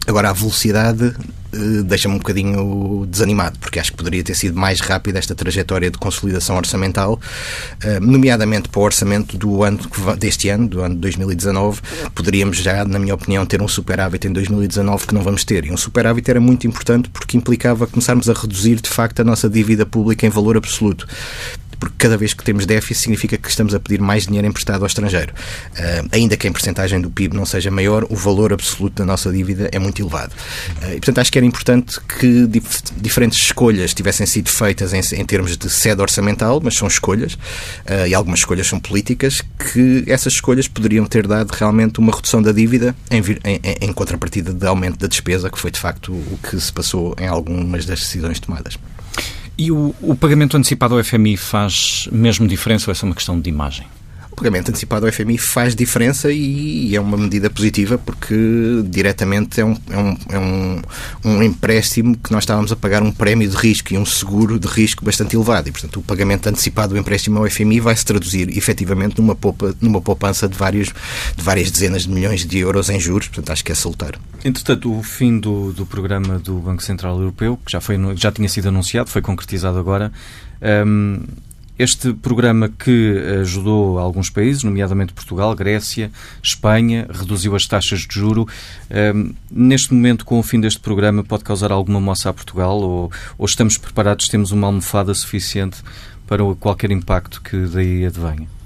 Agora, 0.08 0.30
a 0.30 0.34
velocidade 0.34 1.06
uh, 1.06 1.84
deixa-me 1.84 2.16
um 2.16 2.18
bocadinho 2.18 3.06
desanimado, 3.08 3.60
porque 3.60 3.80
acho 3.80 3.92
que 3.92 3.98
poderia 3.98 4.24
ter 4.24 4.36
sido 4.36 4.60
mais 4.60 4.80
rápida 4.80 5.20
esta 5.20 5.36
trajetória 5.36 5.92
de 5.92 5.98
consolidação 5.98 6.58
orçamental, 6.58 7.14
uh, 7.14 8.00
nomeadamente 8.06 8.68
para 8.68 8.80
o 8.80 8.84
orçamento 8.84 9.38
do 9.38 9.64
ano 9.64 9.80
deste 10.18 10.50
ano, 10.50 10.68
do 10.68 10.82
ano 10.82 10.96
de 10.96 11.02
2019. 11.02 11.82
Poderíamos 12.16 12.58
já, 12.58 12.84
na 12.84 12.98
minha 12.98 13.14
opinião, 13.14 13.46
ter 13.46 13.62
um 13.62 13.68
superávit 13.68 14.28
em 14.28 14.34
2019 14.34 15.08
que 15.08 15.14
não 15.14 15.22
vamos 15.22 15.44
ter. 15.44 15.66
E 15.66 15.72
um 15.72 15.78
superávit 15.78 16.30
era 16.30 16.40
muito 16.40 16.66
importante 16.66 17.10
porque 17.10 17.38
implicava 17.38 17.86
começarmos 17.86 18.30
a 18.30 18.34
reduzir, 18.34 18.82
de 18.82 18.90
facto, 18.90 19.20
a 19.22 19.24
nossa 19.24 19.50
dívida 19.50 19.86
pública 19.86 20.26
em 20.26 20.30
valor 20.30 20.58
absoluto 20.58 21.08
porque 21.82 21.96
cada 21.98 22.16
vez 22.16 22.32
que 22.32 22.44
temos 22.44 22.68
déficit 22.68 23.02
significa 23.02 23.38
que 23.40 23.50
estamos 23.50 23.74
a 23.74 23.80
pedir 23.80 24.00
mais 24.00 24.28
dinheiro 24.28 24.48
emprestado 24.48 24.84
ao 24.84 24.86
estrangeiro. 24.86 25.34
Uh, 25.72 26.08
ainda 26.12 26.38
que 26.38 26.48
a 26.48 26.52
porcentagem 26.52 27.02
do 27.02 27.10
PIB 27.10 27.36
não 27.36 27.44
seja 27.44 27.72
maior, 27.72 28.06
o 28.08 28.16
valor 28.16 28.54
absoluto 28.54 28.98
da 28.98 29.04
nossa 29.06 29.32
dívida 29.32 29.68
é 29.72 29.80
muito 29.80 30.00
elevado. 30.00 30.32
Uh, 30.80 30.92
e, 30.92 30.96
portanto, 30.98 31.18
acho 31.18 31.32
que 31.32 31.40
era 31.40 31.46
importante 31.46 32.00
que 32.02 32.46
dif 32.46 32.84
diferentes 32.96 33.40
escolhas 33.40 33.96
tivessem 33.96 34.28
sido 34.28 34.52
feitas 34.52 34.94
em, 34.94 35.00
em, 35.20 35.26
termos 35.26 35.58
de 35.58 35.70
sede 35.72 36.00
orçamental, 36.00 36.62
mas 36.64 36.76
são 36.76 36.88
escolhas, 36.88 37.34
uh, 37.34 38.08
e 38.08 38.14
algumas 38.14 38.42
escolhas 38.42 38.68
são 38.68 38.80
políticas, 38.80 39.42
que 39.74 40.04
essas 40.06 40.34
escolhas 40.34 40.68
poderiam 40.68 41.08
ter 41.08 41.26
dado 41.26 41.50
realmente 41.50 42.00
uma 42.00 42.16
redução 42.16 42.44
da 42.44 42.52
dívida 42.52 42.96
em, 43.10 43.24
em, 43.44 43.60
em 43.88 43.92
contrapartida 43.92 44.54
de 44.54 44.68
aumento 44.68 45.00
da 45.00 45.08
despesa, 45.08 45.50
que 45.50 45.58
foi 45.58 45.72
de 45.72 45.80
facto 45.80 46.14
o 46.14 46.38
que 46.48 46.60
se 46.60 46.72
passou 46.72 47.16
em 47.20 47.26
algumas 47.26 47.88
das 47.88 48.02
decisões 48.02 48.40
tomadas. 48.40 48.78
E 49.58 49.72
o, 49.72 49.94
o 50.02 50.16
pagamento 50.16 50.58
antecipado 50.58 50.98
ao 50.98 51.04
FMI 51.04 51.38
faz 51.38 52.08
mesmo 52.12 52.48
diferença 52.48 52.90
ou 52.90 52.92
é 52.92 52.96
só 52.96 53.06
uma 53.06 53.16
questão 53.16 53.40
de 53.40 53.50
imagem? 53.50 53.88
Pagamento 54.42 54.70
antecipado 54.70 55.06
ao 55.06 55.12
FMI 55.12 55.38
faz 55.38 55.76
diferença 55.76 56.32
e 56.32 56.96
é 56.96 57.00
uma 57.00 57.16
medida 57.16 57.48
positiva 57.48 57.96
porque 57.96 58.36
diretamente 58.86 59.62
é 59.62 59.66
um, 59.66 59.78
é 59.88 59.98
um, 59.98 60.18
é 60.30 60.40
um, 60.40 60.82
um 61.24 61.44
empréstimo 61.44 62.18
que 62.18 62.32
nós 62.32 62.42
estávamos 62.42 62.72
a 62.72 62.76
pagar 62.76 63.04
um 63.04 63.12
prémio 63.12 63.48
de 63.48 63.56
risco 63.56 63.94
e 63.94 63.98
um 64.00 64.06
seguro 64.06 64.60
de 64.60 64.68
risco 64.68 65.06
bastante 65.06 65.36
elevado 65.36 65.70
e, 65.70 65.72
portanto, 65.72 66.00
o 66.00 66.02
pagamento 66.02 66.48
antecipado 66.50 66.96
do 66.96 67.00
empréstimo 67.00 67.38
ao 67.38 67.48
FMI 67.48 67.80
vai 67.80 67.96
se 67.96 68.04
traduzir 68.04 68.58
efetivamente 68.58 69.22
numa, 69.22 69.36
poupa, 69.36 69.76
numa 69.80 70.02
poupança 70.02 70.50
de, 70.50 70.58
vários, 70.58 70.88
de 70.88 71.44
várias 71.44 71.70
dezenas 71.70 72.04
de 72.04 72.10
milhões 72.10 72.44
de 72.44 72.58
euros 72.58 72.90
em 72.90 73.00
juros, 73.00 73.28
portanto, 73.28 73.52
acho 73.52 73.64
que 73.64 73.72
é 73.72 73.76
salutar. 73.76 74.20
Entretanto, 74.44 74.92
o 74.92 75.04
fim 75.04 75.40
do, 75.40 75.72
do 75.72 75.86
programa 75.86 76.40
do 76.40 76.56
Banco 76.56 76.82
Central 76.82 77.20
Europeu, 77.20 77.60
que 77.64 77.72
já, 77.72 77.80
foi, 77.80 77.96
já 78.16 78.32
tinha 78.32 78.50
sido 78.50 78.70
anunciado, 78.70 79.08
foi 79.12 79.22
concretizado 79.22 79.78
agora, 79.78 80.12
um, 80.88 81.20
este 81.82 82.14
programa 82.14 82.70
que 82.70 83.40
ajudou 83.42 83.98
alguns 83.98 84.30
países, 84.30 84.64
nomeadamente 84.64 85.14
Portugal, 85.14 85.56
Grécia, 85.56 86.12
Espanha, 86.42 87.08
reduziu 87.10 87.56
as 87.56 87.66
taxas 87.66 88.02
de 88.02 88.14
juro. 88.14 88.48
Um, 89.16 89.34
neste 89.50 89.92
momento, 89.94 90.24
com 90.24 90.38
o 90.38 90.44
fim 90.44 90.60
deste 90.60 90.80
programa, 90.80 91.24
pode 91.24 91.44
causar 91.44 91.72
alguma 91.72 92.00
moça 92.00 92.30
a 92.30 92.34
Portugal 92.34 92.80
ou, 92.80 93.12
ou 93.38 93.46
estamos 93.46 93.78
preparados, 93.78 94.28
temos 94.28 94.52
uma 94.52 94.68
almofada 94.68 95.14
suficiente 95.14 95.78
para 96.28 96.44
qualquer 96.60 96.92
impacto 96.92 97.42
que 97.42 97.58
daí 97.66 98.06
advenha? 98.06 98.61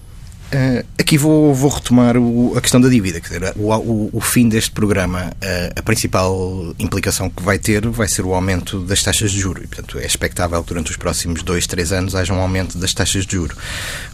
Uh, 0.54 0.86
aqui 1.00 1.18
vou, 1.18 1.54
vou 1.54 1.70
retomar 1.70 2.18
o, 2.18 2.56
a 2.56 2.62
questão 2.62 2.80
da 2.80 2.88
dívida. 2.88 3.20
Quer 3.20 3.40
dizer, 3.40 3.54
o, 3.58 3.74
o, 3.74 4.10
o 4.14 4.22
fim 4.22 4.48
deste 4.48 4.72
programa, 4.72 5.32
uh, 5.32 5.80
a 5.80 5.82
principal 5.82 6.74
implicação 6.78 7.30
que 7.30 7.42
vai 7.42 7.58
ter 7.58 7.86
vai 7.88 8.08
ser 8.08 8.24
o 8.24 8.34
aumento 8.34 8.80
das 8.82 9.02
taxas 9.02 9.32
de 9.32 9.40
juros. 9.40 9.64
E, 9.64 9.68
portanto, 9.68 9.98
é 10.00 10.06
expectável 10.06 10.62
que 10.62 10.70
durante 10.70 10.92
os 10.92 10.98
próximos 10.98 11.42
dois, 11.44 11.66
três 11.68 11.92
anos 11.92 12.16
haja 12.16 12.34
um 12.34 12.40
aumento 12.40 12.78
das 12.78 12.94
taxas 12.94 13.26
de 13.26 13.36
juros. 13.36 13.58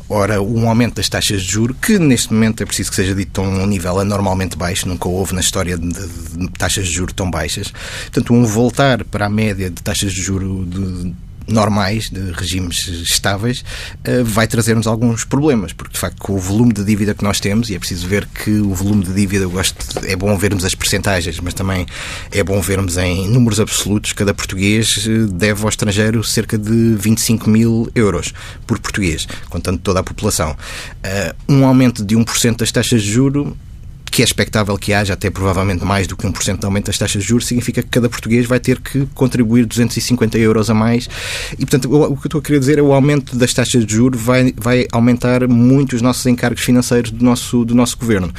Ora, 0.10 0.42
um 0.42 0.68
aumento 0.68 0.96
das 0.96 1.10
taxas 1.10 1.42
de 1.42 1.52
juros, 1.52 1.76
que 1.82 2.00
neste 2.00 2.34
momento 2.34 2.62
é 2.64 2.66
preciso 2.66 2.90
que 2.90 2.96
seja 2.96 3.14
dito 3.14 3.40
a 3.42 3.44
um 3.44 3.66
nível 3.66 4.00
anormalmente 4.00 4.58
baixo, 4.58 4.88
nunca 4.88 5.08
houve 5.08 5.34
na 5.34 5.42
história 5.42 5.78
de, 5.78 5.88
de, 5.88 6.08
de 6.38 6.50
taxas 6.58 6.88
de 6.88 6.94
juros 6.94 7.14
tão 7.14 7.30
baixas. 7.30 7.74
Portanto, 8.04 8.34
um 8.34 8.46
voltar 8.46 9.04
para 9.06 9.26
a 9.26 9.30
média 9.30 9.70
de 9.70 9.82
taxas 9.82 10.12
de 10.14 10.22
juros 10.22 10.70
de 10.70 11.14
normais, 11.52 12.10
de 12.10 12.32
regimes 12.32 12.88
estáveis, 12.88 13.64
uh, 14.08 14.24
vai 14.24 14.48
trazer-nos 14.48 14.88
alguns 14.88 15.24
problemas, 15.24 15.74
porque 15.74 15.94
de 15.94 16.00
facto 16.00 16.18
com 16.20 16.34
o 16.34 16.40
volume 16.40 16.74
de 16.74 16.84
dívida 16.84 17.14
que 17.14 17.24
nós 17.24 17.40
temos, 17.40 17.70
e 17.70 17.76
é 17.76 17.80
preciso 17.80 18.08
ver 18.08 18.28
que 18.28 18.52
o 18.52 18.74
volume 18.74 19.04
de 19.04 19.14
dívida, 19.14 19.44
eu 19.44 19.50
gosto, 19.50 20.06
é 20.06 20.16
bom 20.16 20.36
vermos 20.38 20.66
as 20.66 20.76
percentagens, 20.76 21.40
mas 21.40 21.54
também 21.54 21.86
é 22.32 22.44
bom 22.44 22.60
vermos 22.62 22.98
em 22.98 23.28
números 23.28 23.60
absolutos, 23.60 24.14
cada 24.14 24.34
português 24.34 25.06
eh, 25.08 25.28
deve 25.32 25.64
ao 25.64 25.70
estrangeiro 25.70 26.24
cerca 26.24 26.58
de 26.58 26.96
25 26.96 27.50
mil 27.50 27.90
euros 27.96 28.34
por 28.66 28.80
português, 28.80 29.28
contando 29.50 29.80
toda 29.80 30.00
a 30.00 30.04
população. 30.04 30.52
Uh, 30.52 31.54
um 31.54 31.66
aumento 31.66 32.04
de 32.04 32.16
1% 32.16 32.58
das 32.58 32.72
taxas 32.72 33.02
de 33.02 33.12
juro 33.12 33.58
que 34.12 34.22
é 34.22 34.26
expectável 34.26 34.78
que 34.78 34.94
haja 34.94 35.14
até 35.14 35.30
provavelmente 35.30 35.86
mais 35.86 36.06
do 36.06 36.18
que 36.18 36.28
1% 36.28 36.60
de 36.60 36.66
aumento 36.66 36.88
das 36.88 36.98
taxas 36.98 37.24
de 37.24 37.30
juros, 37.30 37.48
significa 37.48 37.82
que 37.82 37.88
cada 37.88 38.10
português 38.10 38.46
vai 38.46 38.60
ter 38.60 38.80
que 38.82 39.08
contribuir 39.16 39.66
250 39.66 40.38
euros 40.38 40.70
a 40.70 40.74
mais. 40.74 41.10
E, 41.54 41.66
portanto, 41.66 41.86
o 41.86 42.18
que 42.18 42.26
eu 42.26 42.28
estou 42.28 42.40
a 42.40 42.44
querer 42.44 42.60
dizer 42.60 42.78
é 42.78 42.82
o 42.82 42.92
aumento 42.92 43.38
das 43.38 43.54
taxas 43.54 43.86
de 43.86 43.96
juros 43.96 44.22
vai, 44.22 44.54
vai 44.58 44.86
aumentar 44.92 45.48
muito 45.48 45.96
os 45.96 46.02
nossos 46.02 46.26
encargos 46.26 46.62
financeiros 46.62 47.10
do 47.10 47.24
nosso, 47.24 47.64
do 47.64 47.74
nosso 47.74 47.98
governo 47.98 48.32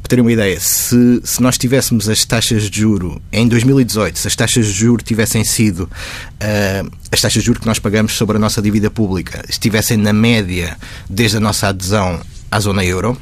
para 0.00 0.08
terem 0.08 0.24
uma 0.24 0.32
ideia, 0.32 0.58
se, 0.58 1.20
se 1.22 1.42
nós 1.42 1.58
tivéssemos 1.58 2.08
as 2.08 2.24
taxas 2.24 2.70
de 2.70 2.80
juro 2.80 3.20
em 3.30 3.46
2018, 3.46 4.18
se 4.18 4.28
as 4.28 4.34
taxas 4.34 4.66
de 4.66 4.72
juro 4.72 5.02
tivessem 5.02 5.44
sido 5.44 5.80
uh, 5.82 6.90
as 7.12 7.20
taxas 7.20 7.42
de 7.42 7.46
juro 7.46 7.60
que 7.60 7.66
nós 7.66 7.78
pagamos 7.78 8.14
sobre 8.14 8.36
a 8.36 8.40
nossa 8.40 8.62
dívida 8.62 8.90
pública, 8.90 9.44
estivessem 9.48 9.96
na 9.96 10.12
média 10.12 10.76
desde 11.08 11.36
a 11.36 11.40
nossa 11.40 11.68
adesão 11.68 12.18
à 12.50 12.58
zona 12.58 12.84
euro, 12.84 13.16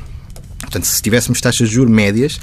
Portanto, 0.69 0.85
se 0.85 1.01
tivéssemos 1.03 1.41
taxas 1.41 1.69
de 1.69 1.75
juros 1.75 1.93
médias, 1.93 2.39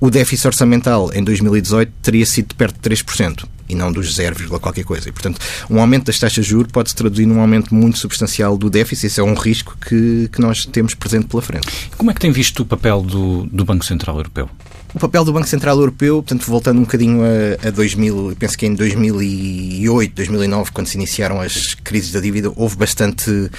o 0.00 0.10
déficit 0.10 0.48
orçamental 0.48 1.10
em 1.14 1.22
2018 1.22 1.92
teria 2.02 2.26
sido 2.26 2.48
de 2.48 2.54
perto 2.56 2.74
de 2.74 2.90
3% 2.90 3.44
e 3.68 3.74
não 3.74 3.92
dos 3.92 4.14
0, 4.14 4.58
qualquer 4.60 4.84
coisa. 4.84 5.08
E, 5.08 5.12
portanto, 5.12 5.40
um 5.70 5.80
aumento 5.80 6.06
das 6.06 6.18
taxas 6.18 6.44
de 6.44 6.50
juros 6.50 6.70
pode 6.72 6.90
se 6.90 6.96
traduzir 6.96 7.24
num 7.24 7.40
aumento 7.40 7.74
muito 7.74 7.98
substancial 7.98 8.58
do 8.58 8.68
déficit. 8.68 9.06
Esse 9.06 9.20
é 9.20 9.22
um 9.22 9.34
risco 9.34 9.76
que, 9.80 10.28
que 10.30 10.40
nós 10.40 10.66
temos 10.66 10.94
presente 10.94 11.26
pela 11.26 11.40
frente. 11.40 11.68
Como 11.96 12.10
é 12.10 12.14
que 12.14 12.20
tem 12.20 12.32
visto 12.32 12.60
o 12.60 12.66
papel 12.66 13.00
do, 13.02 13.46
do 13.46 13.64
Banco 13.64 13.84
Central 13.84 14.16
Europeu? 14.16 14.50
O 14.94 14.98
papel 14.98 15.24
do 15.24 15.32
Banco 15.32 15.48
Central 15.48 15.78
Europeu, 15.78 16.16
portanto, 16.16 16.44
voltando 16.46 16.78
um 16.78 16.82
bocadinho 16.82 17.20
a, 17.22 17.68
a 17.68 17.70
2000, 17.70 18.36
penso 18.38 18.58
que 18.58 18.66
em 18.66 18.74
2008, 18.74 20.14
2009, 20.14 20.70
quando 20.70 20.86
se 20.86 20.98
iniciaram 20.98 21.40
as 21.40 21.74
crises 21.74 22.12
da 22.12 22.20
dívida, 22.20 22.52
houve 22.54 22.76
bastante 22.76 23.50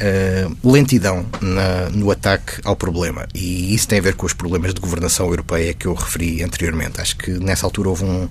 uh, 0.00 0.70
lentidão 0.72 1.24
na, 1.40 1.90
no 1.90 2.10
ataque 2.10 2.60
ao 2.64 2.74
problema. 2.74 3.26
E 3.34 3.74
isso 3.74 3.86
tem 3.86 3.98
a 3.98 4.02
ver 4.02 4.14
com 4.14 4.26
os 4.26 4.32
problemas 4.32 4.74
de 4.74 4.80
governação 4.80 5.26
europeia 5.26 5.74
que 5.74 5.86
eu 5.86 5.94
referi 5.94 6.42
anteriormente. 6.42 7.00
Acho 7.00 7.16
que 7.16 7.30
nessa 7.32 7.66
altura 7.66 7.90
houve 7.90 8.04
um, 8.04 8.28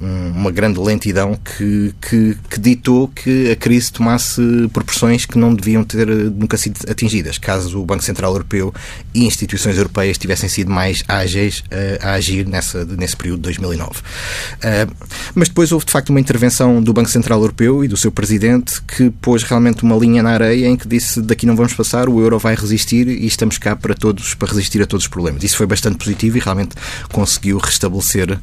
um, 0.00 0.30
uma 0.30 0.50
grande 0.50 0.80
lentidão 0.80 1.34
que, 1.36 1.94
que, 2.00 2.36
que, 2.48 2.60
ditou 2.60 3.08
que 3.08 3.50
a 3.50 3.56
crise 3.56 3.92
tomasse 3.92 4.42
proporções 4.72 5.24
que 5.24 5.38
não 5.38 5.54
deviam 5.54 5.84
ter 5.84 6.06
nunca 6.06 6.56
sido 6.56 6.78
atingidas, 6.90 7.38
caso 7.38 7.80
o 7.80 7.84
Banco 7.84 8.02
Central 8.02 8.32
Europeu 8.32 8.72
e 9.14 9.24
instituições 9.24 9.76
europeias 9.76 10.18
tivessem 10.18 10.48
sido 10.48 10.70
mais 10.70 11.04
ágeis. 11.06 11.60
Uh, 11.60 12.00
a 12.00 12.12
agir 12.12 12.46
nessa, 12.46 12.84
nesse 12.84 13.16
período 13.16 13.38
de 13.38 13.42
2009. 13.44 13.90
Uh, 13.90 14.94
mas 15.34 15.48
depois 15.48 15.72
houve, 15.72 15.84
de 15.86 15.92
facto, 15.92 16.10
uma 16.10 16.20
intervenção 16.20 16.82
do 16.82 16.92
Banco 16.92 17.08
Central 17.08 17.40
Europeu 17.40 17.84
e 17.84 17.88
do 17.88 17.96
seu 17.96 18.12
presidente 18.12 18.80
que 18.82 19.10
pôs 19.10 19.42
realmente 19.42 19.82
uma 19.82 19.96
linha 19.96 20.22
na 20.22 20.30
areia 20.30 20.66
em 20.66 20.76
que 20.76 20.86
disse 20.86 21.09
daqui 21.18 21.46
não 21.46 21.56
vamos 21.56 21.74
passar, 21.74 22.08
o 22.08 22.20
euro 22.20 22.38
vai 22.38 22.54
resistir 22.54 23.08
e 23.08 23.26
estamos 23.26 23.58
cá 23.58 23.74
para 23.74 23.94
todos, 23.94 24.34
para 24.34 24.48
resistir 24.48 24.82
a 24.82 24.86
todos 24.86 25.04
os 25.04 25.08
problemas. 25.08 25.42
Isso 25.42 25.56
foi 25.56 25.66
bastante 25.66 25.96
positivo 25.96 26.36
e 26.36 26.40
realmente 26.40 26.76
conseguiu 27.10 27.58
restabelecer 27.58 28.32
uh, 28.32 28.38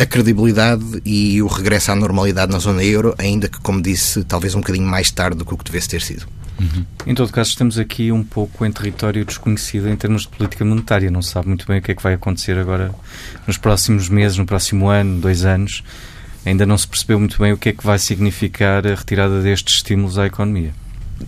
a 0.00 0.06
credibilidade 0.06 0.84
e 1.04 1.42
o 1.42 1.46
regresso 1.46 1.92
à 1.92 1.96
normalidade 1.96 2.52
na 2.52 2.58
zona 2.58 2.84
euro, 2.84 3.14
ainda 3.18 3.48
que, 3.48 3.60
como 3.60 3.82
disse, 3.82 4.24
talvez 4.24 4.54
um 4.54 4.60
bocadinho 4.60 4.86
mais 4.86 5.10
tarde 5.10 5.36
do 5.36 5.44
que 5.44 5.52
o 5.52 5.56
que 5.56 5.64
devesse 5.64 5.88
ter 5.88 6.02
sido. 6.02 6.26
Uhum. 6.60 6.84
Em 7.06 7.14
todo 7.14 7.32
caso, 7.32 7.50
estamos 7.50 7.78
aqui 7.78 8.12
um 8.12 8.22
pouco 8.22 8.66
em 8.66 8.70
território 8.70 9.24
desconhecido 9.24 9.88
em 9.88 9.96
termos 9.96 10.22
de 10.22 10.28
política 10.28 10.64
monetária. 10.64 11.10
Não 11.10 11.22
se 11.22 11.30
sabe 11.30 11.48
muito 11.48 11.66
bem 11.66 11.78
o 11.78 11.82
que 11.82 11.92
é 11.92 11.94
que 11.94 12.02
vai 12.02 12.14
acontecer 12.14 12.58
agora 12.58 12.94
nos 13.46 13.56
próximos 13.56 14.08
meses, 14.08 14.36
no 14.36 14.44
próximo 14.44 14.88
ano, 14.88 15.20
dois 15.20 15.44
anos. 15.44 15.82
Ainda 16.44 16.66
não 16.66 16.76
se 16.76 16.86
percebeu 16.86 17.18
muito 17.18 17.38
bem 17.38 17.52
o 17.52 17.58
que 17.58 17.70
é 17.70 17.72
que 17.72 17.84
vai 17.84 17.98
significar 17.98 18.86
a 18.86 18.94
retirada 18.94 19.42
destes 19.42 19.76
estímulos 19.76 20.18
à 20.18 20.26
economia. 20.26 20.72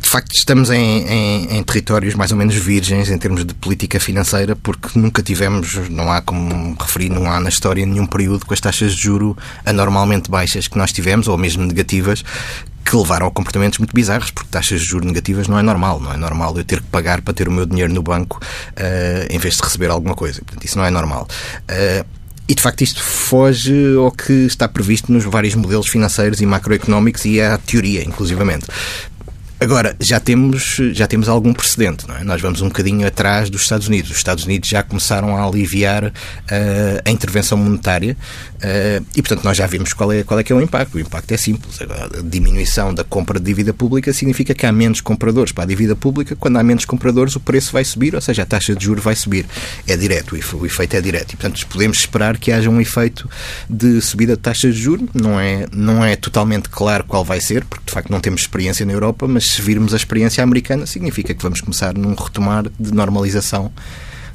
De 0.00 0.08
facto, 0.08 0.34
estamos 0.34 0.70
em, 0.70 1.06
em, 1.06 1.58
em, 1.58 1.62
territórios 1.62 2.14
mais 2.14 2.32
ou 2.32 2.38
menos 2.38 2.54
virgens 2.54 3.10
em 3.10 3.18
termos 3.18 3.44
de 3.44 3.52
política 3.52 4.00
financeira, 4.00 4.56
porque 4.56 4.98
nunca 4.98 5.22
tivemos, 5.22 5.88
não 5.90 6.10
há 6.10 6.22
como 6.22 6.74
referir, 6.80 7.10
não 7.10 7.30
há 7.30 7.38
na 7.38 7.50
história 7.50 7.84
nenhum 7.84 8.06
período 8.06 8.46
com 8.46 8.54
as 8.54 8.60
taxas 8.60 8.94
de 8.94 9.02
juro 9.02 9.36
anormalmente 9.66 10.30
baixas 10.30 10.66
que 10.66 10.78
nós 10.78 10.92
tivemos, 10.92 11.28
ou 11.28 11.36
mesmo 11.36 11.64
negativas, 11.64 12.24
que 12.84 12.96
levaram 12.96 13.26
a 13.26 13.30
comportamentos 13.30 13.78
muito 13.78 13.94
bizarros, 13.94 14.30
porque 14.30 14.48
taxas 14.50 14.80
de 14.80 14.86
juros 14.86 15.06
negativas 15.06 15.46
não 15.46 15.58
é 15.58 15.62
normal. 15.62 16.00
Não 16.00 16.12
é 16.12 16.16
normal 16.16 16.56
eu 16.56 16.64
ter 16.64 16.80
que 16.80 16.88
pagar 16.88 17.20
para 17.20 17.34
ter 17.34 17.46
o 17.46 17.52
meu 17.52 17.66
dinheiro 17.66 17.92
no 17.92 18.02
banco 18.02 18.40
uh, 18.70 19.26
em 19.32 19.38
vez 19.38 19.56
de 19.56 19.62
receber 19.62 19.90
alguma 19.90 20.14
coisa. 20.14 20.40
Portanto, 20.40 20.64
isso 20.64 20.78
não 20.78 20.84
é 20.84 20.90
normal. 20.90 21.28
Uh, 21.70 22.22
e 22.48 22.54
de 22.54 22.62
facto 22.62 22.82
isto 22.82 23.02
foge 23.02 23.94
ao 23.96 24.10
que 24.10 24.32
está 24.32 24.68
previsto 24.68 25.12
nos 25.12 25.24
vários 25.24 25.54
modelos 25.54 25.88
financeiros 25.88 26.40
e 26.40 26.46
macroeconómicos 26.46 27.24
e 27.24 27.40
à 27.40 27.56
teoria, 27.56 28.02
inclusivamente. 28.04 28.66
Agora, 29.62 29.94
já 30.00 30.18
temos, 30.18 30.80
já 30.92 31.06
temos 31.06 31.28
algum 31.28 31.54
precedente, 31.54 32.08
não 32.08 32.16
é? 32.16 32.24
Nós 32.24 32.42
vamos 32.42 32.60
um 32.62 32.66
bocadinho 32.66 33.06
atrás 33.06 33.48
dos 33.48 33.62
Estados 33.62 33.86
Unidos. 33.86 34.10
Os 34.10 34.16
Estados 34.16 34.44
Unidos 34.44 34.68
já 34.68 34.82
começaram 34.82 35.36
a 35.36 35.46
aliviar 35.46 36.06
uh, 36.06 36.12
a 37.04 37.08
intervenção 37.08 37.56
monetária 37.56 38.16
uh, 38.56 39.06
e, 39.14 39.22
portanto, 39.22 39.44
nós 39.44 39.56
já 39.56 39.64
vimos 39.68 39.92
qual 39.92 40.12
é, 40.12 40.24
qual 40.24 40.40
é 40.40 40.42
que 40.42 40.52
é 40.52 40.56
o 40.56 40.60
impacto. 40.60 40.96
O 40.96 41.00
impacto 41.00 41.30
é 41.30 41.36
simples. 41.36 41.78
A 41.80 42.22
diminuição 42.24 42.92
da 42.92 43.04
compra 43.04 43.38
de 43.38 43.46
dívida 43.46 43.72
pública 43.72 44.12
significa 44.12 44.52
que 44.52 44.66
há 44.66 44.72
menos 44.72 45.00
compradores 45.00 45.52
para 45.52 45.62
a 45.62 45.66
dívida 45.68 45.94
pública. 45.94 46.34
Quando 46.34 46.56
há 46.56 46.62
menos 46.64 46.84
compradores, 46.84 47.36
o 47.36 47.40
preço 47.40 47.72
vai 47.72 47.84
subir, 47.84 48.16
ou 48.16 48.20
seja, 48.20 48.42
a 48.42 48.46
taxa 48.46 48.74
de 48.74 48.84
juros 48.84 49.04
vai 49.04 49.14
subir. 49.14 49.46
É 49.86 49.96
direto, 49.96 50.34
o 50.54 50.66
efeito 50.66 50.96
é 50.96 51.00
direto. 51.00 51.34
E, 51.34 51.36
portanto, 51.36 51.64
podemos 51.68 51.98
esperar 51.98 52.36
que 52.36 52.50
haja 52.50 52.68
um 52.68 52.80
efeito 52.80 53.30
de 53.70 54.00
subida 54.00 54.34
de 54.34 54.42
taxas 54.42 54.74
de 54.74 54.82
juros. 54.82 55.08
Não 55.14 55.38
é, 55.38 55.66
não 55.72 56.04
é 56.04 56.16
totalmente 56.16 56.68
claro 56.68 57.04
qual 57.04 57.24
vai 57.24 57.40
ser, 57.40 57.64
porque, 57.64 57.84
de 57.86 57.92
facto, 57.92 58.10
não 58.10 58.18
temos 58.18 58.40
experiência 58.40 58.84
na 58.84 58.92
Europa, 58.92 59.28
mas 59.28 59.51
se 59.52 59.62
virmos 59.62 59.92
a 59.92 59.96
experiência 59.96 60.42
americana, 60.42 60.86
significa 60.86 61.34
que 61.34 61.42
vamos 61.42 61.60
começar 61.60 61.94
num 61.94 62.14
retomar 62.14 62.64
de 62.78 62.92
normalização 62.92 63.70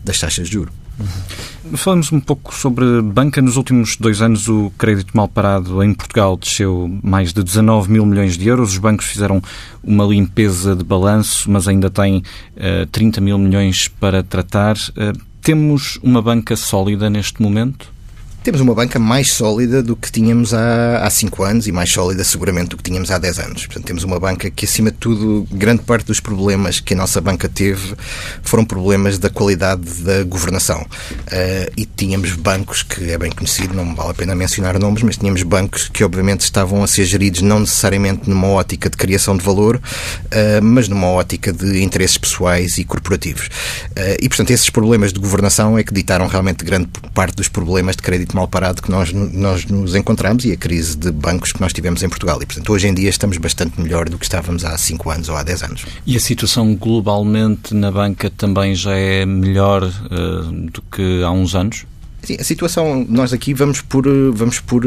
das 0.04 0.20
taxas 0.20 0.48
de 0.48 0.54
juros. 0.54 0.74
Uhum. 1.00 1.78
Falamos 1.78 2.12
um 2.12 2.20
pouco 2.20 2.54
sobre 2.56 3.02
banca. 3.02 3.42
Nos 3.42 3.56
últimos 3.56 3.98
dois 3.98 4.22
anos, 4.22 4.48
o 4.48 4.72
crédito 4.78 5.16
mal 5.16 5.28
parado 5.28 5.84
em 5.84 5.94
Portugal 5.94 6.36
desceu 6.38 6.90
mais 7.04 7.34
de 7.34 7.44
19 7.44 7.92
mil 7.92 8.06
milhões 8.06 8.38
de 8.38 8.48
euros. 8.48 8.72
Os 8.72 8.78
bancos 8.78 9.06
fizeram 9.06 9.42
uma 9.84 10.06
limpeza 10.06 10.76
de 10.76 10.84
balanço, 10.84 11.52
mas 11.52 11.68
ainda 11.68 11.90
têm 11.90 12.18
uh, 12.56 12.86
30 12.92 13.22
mil 13.22 13.38
milhões 13.38 13.88
para 13.88 14.24
tratar. 14.24 14.76
Uh, 14.76 15.18
temos 15.42 16.00
uma 16.02 16.22
banca 16.22 16.56
sólida 16.56 17.10
neste 17.10 17.42
momento? 17.42 17.97
Temos 18.48 18.62
uma 18.62 18.74
banca 18.74 18.98
mais 18.98 19.34
sólida 19.34 19.84
do 19.84 19.94
que 19.94 20.10
tínhamos 20.10 20.54
há, 20.54 21.00
há 21.00 21.10
cinco 21.10 21.44
anos 21.44 21.68
e 21.68 21.72
mais 21.74 21.92
sólida 21.92 22.24
seguramente 22.24 22.70
do 22.70 22.78
que 22.78 22.84
tínhamos 22.84 23.12
há 23.12 23.18
10 23.18 23.40
anos. 23.40 23.66
Portanto, 23.66 23.84
temos 23.84 24.06
uma 24.06 24.18
banca 24.22 24.50
que, 24.50 24.64
acima 24.64 24.90
de 24.90 24.96
tudo, 24.96 25.46
grande 25.52 25.82
parte 25.82 26.06
dos 26.06 26.22
problemas 26.22 26.80
que 26.80 26.94
a 26.94 26.98
nossa 26.98 27.20
banca 27.20 27.50
teve 27.50 27.94
foram 28.42 28.64
problemas 28.64 29.20
da 29.20 29.30
qualidade 29.30 30.02
da 30.02 30.24
governação. 30.24 30.80
Uh, 30.80 31.74
e 31.76 31.86
tínhamos 31.86 32.32
bancos, 32.36 32.84
que 32.84 33.12
é 33.12 33.18
bem 33.18 33.30
conhecido, 33.32 33.74
não 33.74 33.94
vale 33.94 34.12
a 34.12 34.14
pena 34.14 34.34
mencionar 34.34 34.80
nomes, 34.80 35.04
mas 35.04 35.18
tínhamos 35.18 35.44
bancos 35.44 35.90
que, 35.90 36.02
obviamente, 36.02 36.40
estavam 36.40 36.82
a 36.82 36.88
ser 36.88 37.04
geridos 37.04 37.42
não 37.42 37.60
necessariamente 37.60 38.30
numa 38.30 38.48
ótica 38.48 38.90
de 38.90 38.96
criação 38.96 39.36
de 39.36 39.44
valor, 39.44 39.76
uh, 39.76 40.64
mas 40.64 40.88
numa 40.88 41.08
ótica 41.08 41.52
de 41.52 41.84
interesses 41.84 42.18
pessoais 42.18 42.78
e 42.78 42.86
corporativos. 42.86 43.48
Uh, 43.48 44.16
e, 44.22 44.30
portanto, 44.30 44.52
esses 44.52 44.70
problemas 44.70 45.12
de 45.12 45.20
governação 45.20 45.78
é 45.78 45.84
que 45.84 45.94
ditaram 45.94 46.28
realmente 46.28 46.64
grande 46.64 46.88
parte 47.14 47.36
dos 47.36 47.50
problemas 47.50 47.98
de 47.98 48.04
crédito 48.04 48.37
mal 48.38 48.48
parado 48.48 48.82
que 48.82 48.92
nós, 48.92 49.12
nós 49.12 49.66
nos 49.66 49.96
encontramos 49.96 50.46
e 50.46 50.52
a 50.52 50.58
crise 50.58 50.96
de 50.96 51.12
bancos 51.12 51.52
que 51.52 51.60
nós 51.60 51.74
tivemos 51.74 52.04
em 52.04 52.10
Portugal. 52.10 52.42
E, 52.42 52.46
portanto, 52.46 52.72
hoje 52.72 52.88
em 52.88 52.94
dia 52.94 53.10
estamos 53.10 53.38
bastante 53.38 53.82
melhor 53.82 54.08
do 54.08 54.18
que 54.18 54.26
estávamos 54.26 54.64
há 54.64 54.78
5 54.78 55.10
anos 55.10 55.30
ou 55.30 55.36
há 55.36 55.44
10 55.44 55.64
anos. 55.64 55.86
E 56.06 56.16
a 56.16 56.20
situação 56.20 56.76
globalmente 56.76 57.74
na 57.74 57.92
banca 57.92 58.30
também 58.30 58.76
já 58.76 58.96
é 58.96 59.26
melhor 59.26 59.84
uh, 59.84 60.52
do 60.72 60.82
que 60.84 61.24
há 61.24 61.32
uns 61.32 61.56
anos? 61.56 61.86
Sim, 62.28 62.36
a 62.42 62.44
situação, 62.44 63.06
nós 63.08 63.32
aqui 63.32 63.54
vamos 63.54 63.80
por, 63.80 64.04
vamos 64.34 64.60
por, 64.60 64.84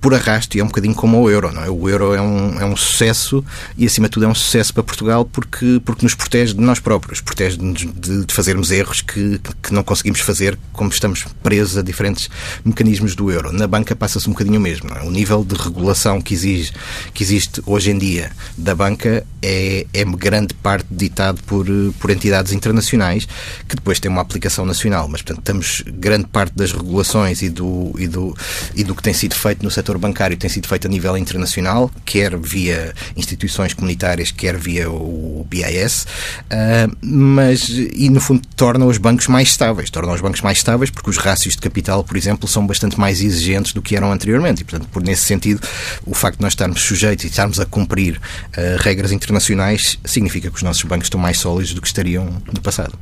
por 0.00 0.14
arrasto 0.14 0.56
e 0.56 0.60
é 0.60 0.62
um 0.62 0.68
bocadinho 0.68 0.94
como 0.94 1.20
o 1.20 1.28
euro, 1.28 1.50
não 1.50 1.64
é? 1.64 1.68
O 1.68 1.88
euro 1.88 2.14
é 2.14 2.22
um, 2.22 2.60
é 2.60 2.64
um 2.64 2.76
sucesso 2.76 3.44
e, 3.76 3.84
acima 3.84 4.06
de 4.06 4.12
tudo, 4.12 4.26
é 4.26 4.28
um 4.28 4.34
sucesso 4.36 4.72
para 4.72 4.84
Portugal 4.84 5.24
porque, 5.24 5.82
porque 5.84 6.06
nos 6.06 6.14
protege 6.14 6.54
de 6.54 6.60
nós 6.60 6.78
próprios, 6.78 7.20
protege-nos 7.20 7.80
de, 7.80 8.24
de, 8.24 8.32
fazermos 8.32 8.70
erros 8.70 9.00
que, 9.00 9.40
que 9.60 9.74
não 9.74 9.82
conseguimos 9.82 10.20
fazer 10.20 10.56
como 10.72 10.90
estamos 10.90 11.24
presos 11.42 11.76
a 11.76 11.82
diferentes 11.82 12.30
mecanismos 12.64 13.16
do 13.16 13.32
euro. 13.32 13.52
Na 13.52 13.66
banca 13.66 13.96
passa-se 13.96 14.28
um 14.28 14.32
bocadinho 14.32 14.60
o 14.60 14.62
mesmo, 14.62 14.92
é? 14.94 15.02
O 15.02 15.10
nível 15.10 15.44
de 15.44 15.56
regulação 15.56 16.22
que, 16.22 16.34
exige, 16.34 16.70
que 17.12 17.24
existe 17.24 17.60
hoje 17.66 17.90
em 17.90 17.98
dia 17.98 18.30
da 18.56 18.76
banca 18.76 19.26
é, 19.42 19.88
é 19.92 20.04
grande 20.04 20.54
parte 20.54 20.86
ditado 20.88 21.42
por, 21.48 21.66
por 21.98 22.10
entidades 22.12 22.52
internacionais 22.52 23.26
que 23.66 23.74
depois 23.74 23.98
têm 23.98 24.08
uma 24.08 24.22
aplicação 24.22 24.64
nacional, 24.64 25.08
mas, 25.08 25.20
portanto, 25.20 25.40
estamos 25.40 25.82
grande 25.98 26.28
parte 26.28 26.59
das 26.60 26.72
regulações 26.72 27.42
e 27.42 27.48
do, 27.48 27.92
e, 27.98 28.06
do, 28.06 28.36
e 28.74 28.84
do 28.84 28.94
que 28.94 29.02
tem 29.02 29.14
sido 29.14 29.34
feito 29.34 29.62
no 29.62 29.70
setor 29.70 29.98
bancário 29.98 30.36
tem 30.36 30.48
sido 30.48 30.68
feito 30.68 30.86
a 30.86 30.90
nível 30.90 31.16
internacional, 31.16 31.90
quer 32.04 32.36
via 32.38 32.94
instituições 33.16 33.72
comunitárias, 33.72 34.30
quer 34.30 34.56
via 34.56 34.90
o 34.90 35.46
BIS, 35.48 36.02
uh, 36.02 36.06
ah, 36.50 36.90
mas, 37.02 37.68
e 37.68 38.08
no 38.10 38.20
fundo 38.20 38.42
torna 38.54 38.84
os 38.84 38.98
bancos 38.98 39.26
mais 39.26 39.48
estáveis, 39.48 39.90
torna 39.90 40.12
os 40.12 40.20
bancos 40.20 40.42
mais 40.42 40.58
estáveis 40.58 40.90
porque 40.90 41.10
os 41.10 41.16
rácios 41.16 41.54
de 41.54 41.60
capital, 41.60 42.04
por 42.04 42.16
exemplo, 42.16 42.48
são 42.48 42.66
bastante 42.66 42.98
mais 42.98 43.22
exigentes 43.22 43.72
do 43.72 43.82
que 43.82 43.96
eram 43.96 44.12
anteriormente 44.12 44.62
e, 44.62 44.64
portanto, 44.64 44.88
por 44.90 45.02
nesse 45.02 45.24
sentido, 45.24 45.66
o 46.04 46.14
facto 46.14 46.38
de 46.38 46.42
nós 46.42 46.52
estarmos 46.52 46.82
sujeitos 46.82 47.24
e 47.24 47.28
estarmos 47.28 47.58
a 47.58 47.66
cumprir 47.66 48.16
uh, 48.16 48.76
regras 48.78 49.12
internacionais 49.12 49.98
significa 50.04 50.50
que 50.50 50.56
os 50.56 50.62
nossos 50.62 50.82
bancos 50.82 51.06
estão 51.06 51.20
mais 51.20 51.38
sólidos 51.38 51.74
do 51.74 51.80
que 51.80 51.86
estariam 51.86 52.42
no 52.52 52.60
passado. 52.60 52.98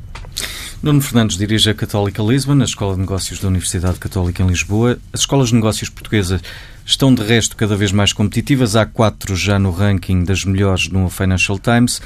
Nuno 0.80 1.00
Fernandes 1.00 1.36
dirige 1.36 1.70
a 1.70 1.74
Católica 1.74 2.22
Lisbon, 2.22 2.60
a 2.60 2.64
Escola 2.64 2.94
de 2.94 3.00
Negócios 3.00 3.40
da 3.48 3.50
Universidade 3.50 3.98
Católica 3.98 4.42
em 4.42 4.46
Lisboa. 4.46 4.98
As 5.12 5.20
escolas 5.20 5.48
de 5.48 5.54
negócios 5.54 5.88
portuguesas 5.88 6.42
estão, 6.84 7.14
de 7.14 7.22
resto, 7.22 7.56
cada 7.56 7.74
vez 7.76 7.90
mais 7.90 8.12
competitivas. 8.12 8.76
Há 8.76 8.84
quatro 8.84 9.34
já 9.34 9.58
no 9.58 9.70
ranking 9.70 10.22
das 10.22 10.44
melhores 10.44 10.88
no 10.88 11.08
Financial 11.08 11.58
Times. 11.58 12.00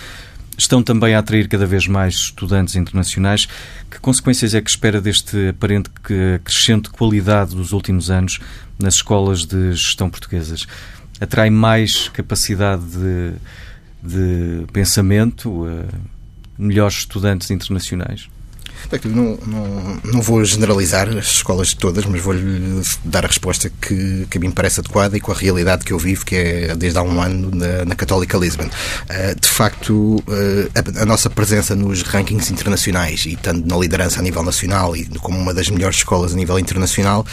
Estão 0.56 0.82
também 0.82 1.14
a 1.14 1.18
atrair 1.18 1.48
cada 1.48 1.66
vez 1.66 1.86
mais 1.86 2.14
estudantes 2.14 2.76
internacionais. 2.76 3.48
Que 3.90 3.98
consequências 3.98 4.54
é 4.54 4.60
que 4.60 4.70
espera 4.70 5.00
deste 5.00 5.48
aparente 5.48 5.90
crescente 6.44 6.90
qualidade 6.90 7.56
dos 7.56 7.72
últimos 7.72 8.10
anos 8.10 8.38
nas 8.78 8.94
escolas 8.94 9.44
de 9.44 9.72
gestão 9.72 10.08
portuguesas? 10.08 10.66
Atrai 11.20 11.50
mais 11.50 12.08
capacidade 12.08 12.84
de, 12.84 13.32
de 14.02 14.66
pensamento, 14.72 15.64
uh, 15.64 15.88
melhores 16.56 16.98
estudantes 16.98 17.50
internacionais? 17.50 18.28
Não, 19.04 19.38
não, 19.46 20.00
não 20.04 20.22
vou 20.22 20.44
generalizar 20.44 21.08
as 21.08 21.26
escolas 21.26 21.72
todas, 21.72 22.04
mas 22.04 22.20
vou-lhe 22.20 22.82
dar 23.04 23.24
a 23.24 23.28
resposta 23.28 23.70
que, 23.80 24.26
que 24.28 24.38
me 24.38 24.50
parece 24.52 24.80
adequada 24.80 25.16
e 25.16 25.20
com 25.20 25.32
a 25.32 25.34
realidade 25.34 25.84
que 25.84 25.92
eu 25.92 25.98
vivo, 25.98 26.24
que 26.24 26.36
é 26.36 26.74
desde 26.76 26.98
há 26.98 27.02
um 27.02 27.20
ano 27.20 27.50
na, 27.54 27.84
na 27.86 27.94
Católica 27.94 28.36
Lisbon. 28.36 28.64
Uh, 28.64 29.40
de 29.40 29.48
facto, 29.48 30.16
uh, 30.16 30.98
a, 30.98 31.02
a, 31.02 31.06
nossa 31.06 31.30
presença 31.30 31.74
nos 31.74 32.02
rankings 32.02 32.52
internacionais 32.52 33.24
e 33.26 33.36
tanto 33.36 33.66
na 33.66 33.76
liderança 33.76 34.20
a 34.20 34.22
nível 34.22 34.42
nacional 34.42 34.94
e 34.96 35.06
como 35.20 35.38
uma 35.38 35.54
das 35.54 35.68
melhores 35.68 35.96
escolas 35.96 36.32
a 36.32 36.36
nível 36.36 36.58
internacional, 36.58 37.24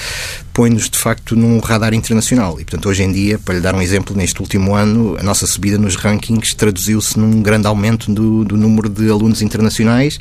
põe-nos 0.53 0.89
de 0.89 0.97
facto 0.97 1.35
num 1.35 1.59
radar 1.59 1.93
internacional. 1.93 2.59
E, 2.59 2.65
portanto, 2.65 2.89
hoje 2.89 3.03
em 3.03 3.11
dia, 3.11 3.39
para 3.39 3.55
lhe 3.55 3.61
dar 3.61 3.75
um 3.75 3.81
exemplo, 3.81 4.15
neste 4.15 4.41
último 4.41 4.75
ano, 4.75 5.17
a 5.19 5.23
nossa 5.23 5.45
subida 5.45 5.77
nos 5.77 5.95
rankings 5.95 6.53
traduziu-se 6.55 7.17
num 7.19 7.41
grande 7.41 7.67
aumento 7.67 8.13
do, 8.13 8.43
do 8.43 8.57
número 8.57 8.89
de 8.89 9.09
alunos 9.09 9.41
internacionais, 9.41 10.19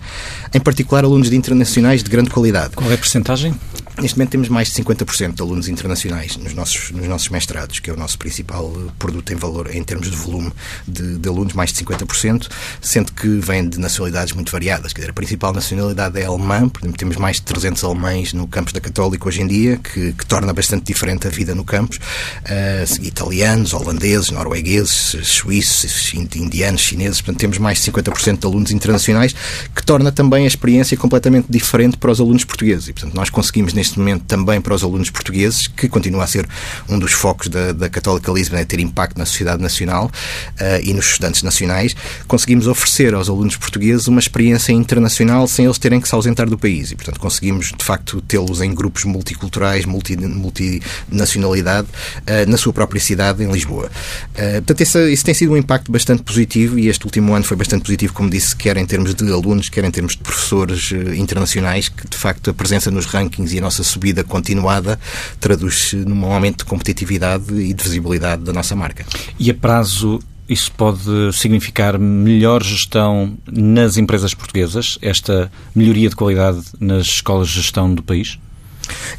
em 0.52 0.60
particular 0.60 1.04
alunos 1.08 1.30
de 1.30 1.36
internacionais 1.36 2.02
de 2.02 2.10
grande 2.10 2.30
qualidade. 2.30 2.74
Qual 2.76 2.90
é 2.90 2.94
a 2.94 2.98
percentagem? 2.98 3.54
Neste 4.00 4.16
momento 4.16 4.30
temos 4.30 4.48
mais 4.48 4.68
de 4.68 4.80
50% 4.82 5.34
de 5.34 5.42
alunos 5.42 5.68
internacionais 5.68 6.36
nos 6.36 6.54
nossos, 6.54 6.92
nos 6.92 7.08
nossos 7.08 7.28
mestrados, 7.30 7.80
que 7.80 7.90
é 7.90 7.92
o 7.92 7.96
nosso 7.96 8.16
principal 8.16 8.70
produto 8.96 9.32
em 9.32 9.36
valor, 9.36 9.74
em 9.74 9.82
termos 9.82 10.08
de 10.08 10.16
volume 10.16 10.52
de, 10.86 11.18
de 11.18 11.28
alunos, 11.28 11.52
mais 11.52 11.72
de 11.72 11.84
50%, 11.84 12.48
sendo 12.80 13.12
que 13.12 13.26
vêm 13.26 13.68
de 13.68 13.78
nacionalidades 13.78 14.32
muito 14.34 14.52
variadas. 14.52 14.92
Quer 14.92 15.00
dizer, 15.00 15.10
a 15.10 15.14
principal 15.14 15.52
nacionalidade 15.52 16.20
é 16.20 16.26
alemã, 16.26 16.68
por 16.68 16.80
exemplo, 16.80 16.96
temos 16.96 17.16
mais 17.16 17.36
de 17.36 17.42
300 17.42 17.82
alemães 17.82 18.32
no 18.32 18.46
campus 18.46 18.72
da 18.72 18.80
Católica 18.80 19.26
hoje 19.26 19.42
em 19.42 19.48
dia, 19.48 19.78
que, 19.78 20.12
que 20.12 20.26
torna 20.26 20.52
bastante 20.52 20.84
diferente 20.84 21.26
a 21.26 21.30
vida 21.30 21.54
no 21.54 21.64
campus. 21.64 21.96
Uh, 21.96 23.04
italianos, 23.04 23.72
holandeses, 23.72 24.30
noruegueses, 24.30 25.16
suíços, 25.24 26.14
indianos, 26.14 26.82
chineses, 26.82 27.20
portanto 27.20 27.40
temos 27.40 27.58
mais 27.58 27.82
de 27.82 27.90
50% 27.90 28.38
de 28.38 28.46
alunos 28.46 28.70
internacionais, 28.70 29.34
que 29.74 29.84
torna 29.84 30.12
também 30.12 30.44
a 30.44 30.46
experiência 30.46 30.96
completamente 30.96 31.46
diferente 31.50 31.96
para 31.96 32.12
os 32.12 32.20
alunos 32.20 32.44
portugueses. 32.44 32.88
E, 32.88 32.92
portanto, 32.92 33.14
nós 33.14 33.28
conseguimos 33.28 33.72
neste 33.72 33.87
neste 33.88 33.98
momento 33.98 34.24
também 34.24 34.60
para 34.60 34.74
os 34.74 34.82
alunos 34.82 35.10
portugueses, 35.10 35.66
que 35.66 35.88
continua 35.88 36.24
a 36.24 36.26
ser 36.26 36.46
um 36.88 36.98
dos 36.98 37.12
focos 37.12 37.48
da, 37.48 37.72
da 37.72 37.88
Católica 37.88 38.30
Lisbon, 38.30 38.56
é 38.56 38.64
ter 38.64 38.80
impacto 38.80 39.16
na 39.18 39.24
sociedade 39.24 39.62
nacional 39.62 40.06
uh, 40.06 40.82
e 40.82 40.92
nos 40.92 41.06
estudantes 41.06 41.42
nacionais, 41.42 41.94
conseguimos 42.26 42.66
oferecer 42.66 43.14
aos 43.14 43.28
alunos 43.28 43.56
portugueses 43.56 44.06
uma 44.06 44.20
experiência 44.20 44.72
internacional 44.72 45.46
sem 45.48 45.64
eles 45.64 45.78
terem 45.78 46.00
que 46.00 46.08
se 46.08 46.14
ausentar 46.14 46.48
do 46.48 46.58
país. 46.58 46.90
E, 46.92 46.96
portanto, 46.96 47.18
conseguimos, 47.18 47.72
de 47.76 47.84
facto, 47.84 48.20
tê-los 48.22 48.60
em 48.60 48.74
grupos 48.74 49.04
multiculturais, 49.04 49.84
multi, 49.84 50.16
multinacionalidade, 50.16 51.88
uh, 51.88 52.50
na 52.50 52.56
sua 52.56 52.72
própria 52.72 53.00
cidade, 53.00 53.42
em 53.42 53.50
Lisboa. 53.50 53.90
Uh, 54.34 54.52
portanto, 54.56 54.80
esse, 54.80 55.12
isso 55.12 55.24
tem 55.24 55.34
sido 55.34 55.52
um 55.52 55.56
impacto 55.56 55.90
bastante 55.90 56.22
positivo 56.22 56.78
e 56.78 56.88
este 56.88 57.04
último 57.04 57.34
ano 57.34 57.44
foi 57.44 57.56
bastante 57.56 57.82
positivo, 57.82 58.12
como 58.12 58.28
disse, 58.28 58.54
quer 58.54 58.76
em 58.76 58.84
termos 58.84 59.14
de 59.14 59.32
alunos, 59.32 59.68
quer 59.68 59.84
em 59.84 59.90
termos 59.90 60.12
de 60.12 60.18
professores 60.18 60.92
internacionais, 61.16 61.88
que, 61.88 62.08
de 62.08 62.16
facto, 62.16 62.50
a 62.50 62.54
presença 62.54 62.90
nos 62.90 63.06
rankings 63.06 63.54
e 63.54 63.58
a 63.58 63.60
nossa 63.60 63.77
subida 63.84 64.24
continuada 64.24 64.98
traduz-se 65.40 65.96
num 65.96 66.24
aumento 66.32 66.58
de 66.58 66.64
competitividade 66.64 67.54
e 67.54 67.72
de 67.72 67.82
visibilidade 67.82 68.42
da 68.42 68.52
nossa 68.52 68.74
marca. 68.74 69.04
E 69.38 69.50
a 69.50 69.54
prazo 69.54 70.20
isso 70.48 70.72
pode 70.72 71.32
significar 71.34 71.98
melhor 71.98 72.62
gestão 72.62 73.36
nas 73.46 73.98
empresas 73.98 74.32
portuguesas, 74.32 74.98
esta 75.02 75.52
melhoria 75.74 76.08
de 76.08 76.16
qualidade 76.16 76.62
nas 76.80 77.06
escolas 77.06 77.48
de 77.48 77.54
gestão 77.54 77.94
do 77.94 78.02
país? 78.02 78.38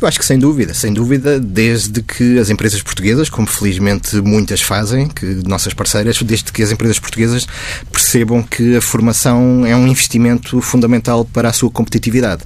Eu 0.01 0.07
acho 0.07 0.19
que 0.19 0.25
sem 0.25 0.39
dúvida, 0.39 0.73
sem 0.73 0.93
dúvida, 0.93 1.39
desde 1.39 2.01
que 2.01 2.39
as 2.39 2.49
empresas 2.49 2.81
portuguesas, 2.81 3.29
como 3.29 3.47
felizmente 3.47 4.15
muitas 4.21 4.61
fazem, 4.61 5.07
que 5.07 5.25
nossas 5.47 5.73
parceiras, 5.73 6.21
desde 6.21 6.51
que 6.51 6.63
as 6.63 6.71
empresas 6.71 6.99
portuguesas 6.99 7.47
percebam 7.91 8.41
que 8.41 8.77
a 8.77 8.81
formação 8.81 9.65
é 9.65 9.75
um 9.75 9.87
investimento 9.87 10.61
fundamental 10.61 11.25
para 11.25 11.49
a 11.49 11.53
sua 11.53 11.69
competitividade. 11.69 12.43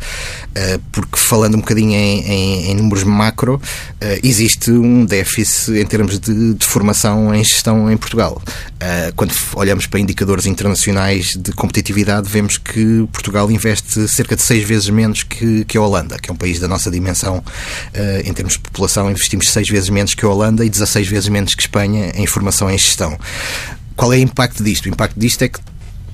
Eh, 0.56 0.80
porque 0.92 1.18
falando 1.18 1.56
um 1.56 1.60
bocadinho 1.60 1.94
em, 1.94 2.20
em, 2.22 2.72
em 2.72 2.76
números 2.76 3.04
macro, 3.04 3.62
eh, 4.00 4.20
existe 4.24 4.72
um 4.72 5.06
déficit 5.06 5.78
em 5.78 5.86
termos 5.86 6.20
de, 6.20 6.54
de 6.54 6.66
formação 6.66 7.34
em 7.34 7.44
gestão 7.44 7.92
em 7.92 7.98
Portugal. 7.98 8.42
Eh, 8.80 9.14
quando 9.16 9.34
olhamos 9.56 9.88
para 9.88 10.00
indicadores 10.00 10.46
internacionais 10.46 11.32
de 11.38 11.52
competitividade, 11.54 12.30
vemos 12.30 12.58
que 12.58 13.08
Portugal 13.12 13.50
investe 13.50 14.08
cerca 14.08 14.36
de 14.36 14.42
seis 14.42 14.64
vezes 14.64 14.90
menos 14.90 15.24
que, 15.24 15.66
que 15.66 15.78
a 15.78 15.82
Holanda, 15.82 16.18
que 16.20 16.30
é 16.30 16.34
um 16.34 16.38
país 16.38 16.60
da 16.60 16.68
nossa 16.68 16.92
dimensão 16.92 17.12
uh, 17.38 17.43
em 18.23 18.34
termos 18.34 18.54
de 18.54 18.60
população, 18.60 19.10
investimos 19.10 19.49
seis 19.49 19.67
vezes 19.67 19.89
menos 19.89 20.15
que 20.15 20.26
a 20.26 20.30
Holanda 20.30 20.65
e 20.65 20.69
16 20.69 21.08
vezes 21.08 21.30
menos 21.30 21.56
que 21.56 21.62
Espanha 21.62 22.12
em 22.15 22.26
formação 22.26 22.69
em 22.69 22.78
gestão. 22.78 23.17
Qual 23.95 24.12
é 24.12 24.17
o 24.17 24.19
impacto 24.19 24.63
disto? 24.63 24.86
O 24.86 24.89
impacto 24.89 25.19
disto 25.19 25.43
é 25.43 25.47
que, 25.47 25.60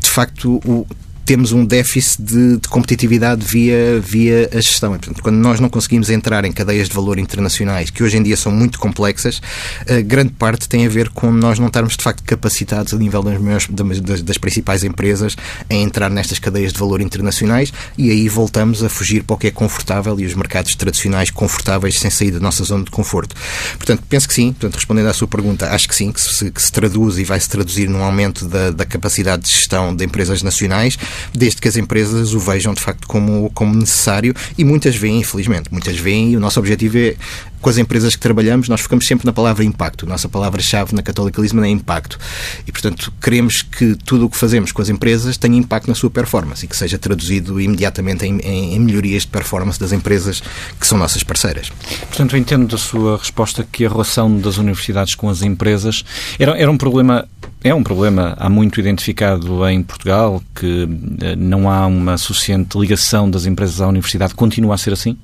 de 0.02 0.10
facto, 0.10 0.62
o, 0.66 0.86
temos 1.30 1.52
um 1.52 1.64
déficit 1.64 2.24
de, 2.24 2.58
de, 2.58 2.68
competitividade 2.68 3.46
via, 3.46 4.00
via 4.00 4.50
a 4.52 4.60
gestão. 4.60 4.96
E, 4.96 4.98
portanto, 4.98 5.22
quando 5.22 5.36
nós 5.36 5.60
não 5.60 5.70
conseguimos 5.70 6.10
entrar 6.10 6.44
em 6.44 6.52
cadeias 6.52 6.90
de 6.90 6.96
valor 6.96 7.20
internacionais, 7.20 7.92
que 7.92 8.02
hoje 8.02 8.18
em 8.18 8.24
dia 8.24 8.36
são 8.36 8.52
muito 8.52 8.80
complexas, 8.80 9.40
a 9.88 10.02
grande 10.02 10.32
parte 10.32 10.68
tem 10.68 10.88
a 10.88 10.90
ver 10.90 11.10
com 11.10 11.32
nós 11.32 11.60
não 11.60 11.68
estarmos 11.68 11.96
de 11.96 12.04
facto 12.04 12.24
capacitados 12.24 12.96
a 12.96 12.98
nível 12.98 13.22
das, 13.22 13.40
maiores, 13.40 13.68
das, 13.68 14.24
das 14.24 14.40
principais 14.40 14.84
empresas 14.84 15.38
a 15.70 15.76
entrar 15.76 16.10
nestas 16.10 16.40
cadeias 16.40 16.74
de 16.74 16.80
valor 16.80 17.00
internacionais 17.00 17.72
e 17.96 18.10
aí 18.10 18.28
voltamos 18.28 18.84
a 18.84 18.90
fugir 18.90 19.22
para 19.22 19.36
o 19.36 19.38
que 19.38 19.46
é 19.46 19.52
confortável 19.52 20.20
e 20.20 20.26
os 20.26 20.34
mercados 20.34 20.74
tradicionais 20.74 21.30
confortáveis 21.30 22.00
sem 22.00 22.10
sair 22.10 22.32
da 22.32 22.40
nossa 22.40 22.64
zona 22.64 22.86
de 22.86 22.90
conforto. 22.90 23.36
Portanto, 23.78 24.02
penso 24.10 24.28
que 24.28 24.34
sim. 24.34 24.52
Portanto, 24.52 24.78
respondendo 24.78 25.06
à 25.10 25.14
sua 25.14 25.28
pergunta, 25.28 25.70
acho 25.70 25.88
que 25.88 25.94
sim, 25.94 26.12
que 26.12 26.20
se, 26.20 26.50
que 26.50 26.60
se 26.60 26.72
traduz 26.72 27.20
e 27.20 27.24
vai 27.24 27.40
se 27.40 27.48
traduzir 27.48 27.88
num 27.88 28.02
aumento 28.02 28.48
da, 28.48 28.72
da 28.72 28.84
capacidade 28.84 29.44
de 29.44 29.52
gestão 29.52 29.96
de 29.96 30.04
empresas 30.04 30.42
nacionais 30.42 30.98
desde 31.34 31.62
que 31.62 31.68
as 31.68 31.78
empresas 31.78 32.34
o 32.34 32.40
vejam 32.40 32.74
de 32.74 32.82
facto 32.82 33.08
como, 33.08 33.50
como 33.54 33.76
necessário 33.76 34.34
e 34.58 34.64
muitas 34.64 34.96
veem, 34.96 35.20
infelizmente, 35.20 35.70
muitas 35.72 35.98
veem 35.98 36.32
e 36.32 36.38
o 36.38 36.40
nosso 36.40 36.60
objetivo 36.60 36.98
é 36.98 37.16
com 37.62 37.70
as 37.70 37.78
empresas 37.78 38.16
que 38.16 38.22
trabalhamos, 38.22 38.70
nós 38.70 38.82
ficamos 38.82 39.06
sempre 39.06 39.26
na 39.26 39.34
palavra 39.34 39.64
impacto. 39.64 40.06
A 40.06 40.10
nossa 40.10 40.30
palavra-chave 40.30 40.96
na 40.96 41.02
Catolicalismo 41.02 41.64
é 41.64 41.70
impacto. 41.70 42.18
E, 42.66 42.72
portanto, 42.72 43.12
queremos 43.22 43.62
que 43.62 43.96
tudo 43.96 44.26
o 44.26 44.30
que 44.30 44.38
fazemos 44.38 44.72
com 44.72 44.82
as 44.82 44.90
empresas 44.90 45.38
tenha 45.38 45.58
impacto 45.58 45.88
na 45.88 45.96
sua 45.96 46.10
performance 46.10 46.66
e 46.66 46.68
que 46.68 46.76
seja 46.76 46.98
traduzido 46.98 47.60
imediatamente 47.60 48.26
em, 48.26 48.40
em 48.40 48.80
melhorias 48.80 49.24
de 49.24 49.30
performance 49.30 49.80
das 49.80 49.92
empresas 49.92 50.42
que 50.80 50.88
são 50.88 50.98
nossas 50.98 51.24
parceiras. 51.24 51.70
Portanto, 52.08 52.36
eu 52.36 52.40
entendo 52.40 52.68
da 52.68 52.78
sua 52.78 53.18
resposta 53.18 53.68
que 53.70 53.86
a 53.86 53.90
relação 53.90 54.38
das 54.40 54.58
universidades 54.58 55.16
com 55.16 55.30
as 55.30 55.42
empresas 55.42 56.04
era, 56.40 56.58
era 56.58 56.72
um 56.72 56.78
problema 56.78 57.28
é 57.64 57.74
um 57.74 57.84
problema 57.84 58.36
há 58.38 58.50
muito 58.50 58.80
identificado 58.80 59.68
em 59.68 59.84
Portugal 59.84 60.42
que 60.56 60.88
eh, 61.22 61.36
não 61.36 61.70
há 61.70 61.86
uma 61.88 62.18
suficiente 62.18 62.78
ligação 62.78 63.30
das 63.30 63.46
empresas 63.46 63.82
à 63.82 63.88
universidade. 63.88 64.34
Continua 64.34 64.76
a 64.76 64.78
ser 64.78 64.94
assim? 64.94 65.18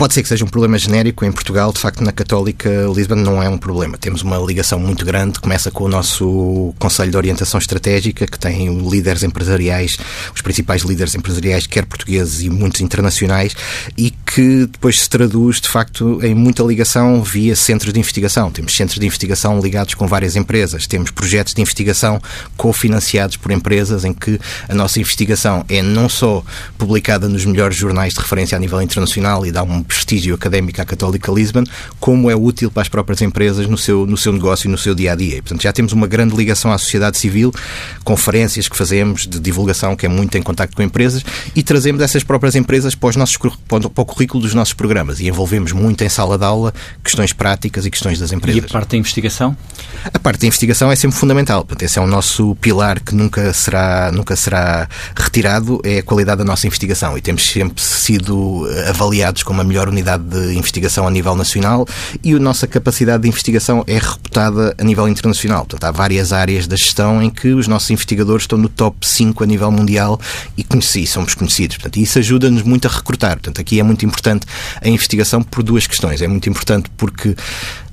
Pode 0.00 0.14
ser 0.14 0.22
que 0.22 0.30
seja 0.30 0.46
um 0.46 0.48
problema 0.48 0.78
genérico 0.78 1.26
em 1.26 1.30
Portugal, 1.30 1.70
de 1.74 1.78
facto, 1.78 2.02
na 2.02 2.10
Católica 2.10 2.70
Lisbon 2.96 3.16
não 3.16 3.42
é 3.42 3.50
um 3.50 3.58
problema. 3.58 3.98
Temos 3.98 4.22
uma 4.22 4.38
ligação 4.38 4.78
muito 4.78 5.04
grande, 5.04 5.38
começa 5.38 5.70
com 5.70 5.84
o 5.84 5.88
nosso 5.88 6.74
Conselho 6.78 7.10
de 7.10 7.18
Orientação 7.18 7.58
Estratégica, 7.58 8.26
que 8.26 8.38
tem 8.38 8.74
líderes 8.88 9.22
empresariais, 9.22 9.98
os 10.34 10.40
principais 10.40 10.80
líderes 10.80 11.14
empresariais, 11.14 11.66
quer 11.66 11.84
portugueses 11.84 12.40
e 12.40 12.48
muitos 12.48 12.80
internacionais, 12.80 13.54
e 13.94 14.10
que 14.10 14.64
depois 14.64 15.02
se 15.02 15.10
traduz, 15.10 15.60
de 15.60 15.68
facto, 15.68 16.18
em 16.22 16.34
muita 16.34 16.62
ligação 16.62 17.22
via 17.22 17.54
centros 17.54 17.92
de 17.92 18.00
investigação. 18.00 18.50
Temos 18.50 18.74
centros 18.74 18.98
de 18.98 19.04
investigação 19.04 19.60
ligados 19.60 19.92
com 19.92 20.06
várias 20.06 20.34
empresas, 20.34 20.86
temos 20.86 21.10
projetos 21.10 21.52
de 21.52 21.60
investigação 21.60 22.22
cofinanciados 22.56 23.36
por 23.36 23.50
empresas, 23.52 24.06
em 24.06 24.14
que 24.14 24.40
a 24.66 24.74
nossa 24.74 24.98
investigação 24.98 25.62
é 25.68 25.82
não 25.82 26.08
só 26.08 26.42
publicada 26.78 27.28
nos 27.28 27.44
melhores 27.44 27.76
jornais 27.76 28.14
de 28.14 28.20
referência 28.20 28.56
a 28.56 28.58
nível 28.58 28.80
internacional 28.80 29.44
e 29.44 29.52
dá 29.52 29.62
um 29.62 29.89
prestígio 29.90 30.34
académico 30.34 30.80
à 30.80 30.84
Católica 30.84 31.32
Lisbon, 31.32 31.64
como 31.98 32.30
é 32.30 32.36
útil 32.36 32.70
para 32.70 32.82
as 32.82 32.88
próprias 32.88 33.20
empresas 33.22 33.66
no 33.66 33.76
seu, 33.76 34.06
no 34.06 34.16
seu 34.16 34.32
negócio 34.32 34.68
e 34.68 34.70
no 34.70 34.78
seu 34.78 34.94
dia 34.94 35.12
a 35.12 35.14
dia. 35.16 35.36
E, 35.36 35.42
portanto, 35.42 35.62
já 35.62 35.72
temos 35.72 35.92
uma 35.92 36.06
grande 36.06 36.34
ligação 36.36 36.72
à 36.72 36.78
sociedade 36.78 37.18
civil, 37.18 37.52
conferências 38.04 38.68
que 38.68 38.76
fazemos 38.76 39.26
de 39.26 39.40
divulgação, 39.40 39.96
que 39.96 40.06
é 40.06 40.08
muito 40.08 40.36
em 40.38 40.42
contato 40.42 40.74
com 40.74 40.82
empresas, 40.82 41.24
e 41.54 41.62
trazemos 41.62 42.00
essas 42.02 42.22
próprias 42.22 42.54
empresas 42.54 42.94
para, 42.94 43.08
os 43.08 43.16
nossos, 43.16 43.36
para 43.36 44.02
o 44.02 44.04
currículo 44.04 44.42
dos 44.42 44.54
nossos 44.54 44.74
programas 44.74 45.20
e 45.20 45.28
envolvemos 45.28 45.72
muito 45.72 46.02
em 46.02 46.08
sala 46.08 46.38
de 46.38 46.44
aula 46.44 46.72
questões 47.02 47.32
práticas 47.32 47.84
e 47.84 47.90
questões 47.90 48.18
das 48.18 48.32
empresas. 48.32 48.62
E 48.62 48.66
a 48.66 48.68
parte 48.68 48.90
da 48.90 48.96
investigação? 48.96 49.56
A 50.04 50.18
parte 50.18 50.40
da 50.40 50.46
investigação 50.46 50.90
é 50.90 50.96
sempre 50.96 51.16
fundamental. 51.16 51.64
Portanto, 51.64 51.82
esse 51.82 51.98
é 51.98 52.02
o 52.02 52.06
nosso 52.06 52.54
pilar 52.56 53.00
que 53.00 53.14
nunca 53.14 53.52
será, 53.52 54.10
nunca 54.12 54.36
será 54.36 54.88
retirado, 55.16 55.80
é 55.84 55.98
a 55.98 56.02
qualidade 56.02 56.38
da 56.38 56.44
nossa 56.44 56.66
investigação. 56.66 57.16
E 57.18 57.20
temos 57.20 57.44
sempre 57.44 57.82
sido 57.82 58.66
avaliados 58.88 59.42
como 59.42 59.60
a 59.60 59.64
melhor 59.64 59.79
unidade 59.88 60.24
de 60.24 60.56
investigação 60.56 61.06
a 61.06 61.10
nível 61.10 61.34
nacional 61.34 61.86
e 62.22 62.34
a 62.34 62.38
nossa 62.38 62.66
capacidade 62.66 63.22
de 63.22 63.28
investigação 63.28 63.84
é 63.86 63.98
reputada 63.98 64.74
a 64.78 64.84
nível 64.84 65.08
internacional. 65.08 65.60
Portanto, 65.60 65.84
há 65.84 65.90
várias 65.90 66.32
áreas 66.32 66.66
da 66.66 66.76
gestão 66.76 67.22
em 67.22 67.30
que 67.30 67.48
os 67.48 67.66
nossos 67.66 67.90
investigadores 67.90 68.44
estão 68.44 68.58
no 68.58 68.68
top 68.68 69.06
5 69.06 69.44
a 69.44 69.46
nível 69.46 69.70
mundial 69.70 70.20
e 70.56 70.64
conheci, 70.64 71.06
somos 71.06 71.34
conhecidos. 71.34 71.76
Portanto, 71.76 71.98
isso 71.98 72.18
ajuda-nos 72.18 72.62
muito 72.62 72.86
a 72.86 72.90
recrutar. 72.90 73.32
Portanto, 73.32 73.60
aqui 73.60 73.80
é 73.80 73.82
muito 73.82 74.04
importante 74.04 74.46
a 74.80 74.88
investigação 74.88 75.42
por 75.42 75.62
duas 75.62 75.86
questões. 75.86 76.22
É 76.22 76.28
muito 76.28 76.48
importante 76.48 76.90
porque 76.96 77.34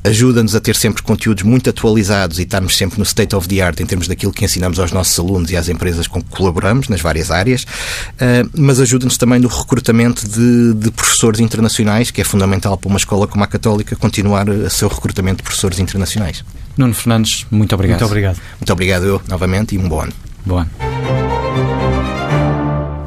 ajuda-nos 0.08 0.56
a 0.56 0.60
ter 0.60 0.76
sempre 0.76 1.04
conteúdos 1.04 1.44
muito 1.44 1.70
atualizados 1.70 2.40
e 2.40 2.44
estarmos 2.44 2.76
sempre 2.78 2.98
no 2.98 3.04
state 3.04 3.36
of 3.36 3.48
the 3.48 3.62
art 3.62 3.80
em 3.80 3.86
termos 3.86 4.08
daquilo 4.08 4.32
que 4.32 4.46
ensinamos 4.46 4.80
aos 4.80 4.92
nossos 4.92 5.18
alunos 5.20 5.52
e 5.52 5.58
às 5.58 5.70
empresas 5.70 6.08
com 6.08 6.22
que 6.22 6.30
colaboramos 6.30 6.88
nas 6.90 7.02
várias 7.02 7.32
áreas, 7.32 7.64
uh, 7.64 8.50
mas 8.56 8.80
ajuda-nos 8.80 9.18
também 9.18 9.40
no 9.40 9.48
recrutamento 9.48 10.28
de, 10.28 10.74
de, 10.74 10.92
professores 10.92 11.40
internacionais, 11.40 12.12
que 12.12 12.22
é 12.22 12.24
fundamental 12.24 12.78
para 12.78 12.88
uma 12.88 12.98
escola 12.98 13.28
como 13.28 13.44
a 13.44 13.48
Católica 13.48 13.96
continuar 13.96 14.50
a 14.50 14.70
seu 14.70 14.88
recrutamento 14.88 15.38
de 15.38 15.44
professores 15.44 15.80
internacionais. 15.80 16.44
Nuno 16.78 16.94
Fernandes, 16.94 17.46
muito 17.52 17.74
obrigado. 17.74 18.00
Muito 18.00 18.10
obrigado. 18.10 18.38
Muito 18.60 18.74
obrigado 18.74 19.06
eu, 19.06 19.22
novamente, 19.28 19.76
e 19.76 19.78
um 19.78 19.88
bom 19.90 20.02
ano. 20.02 20.14
Bom 20.46 20.58
ano. 20.60 21.27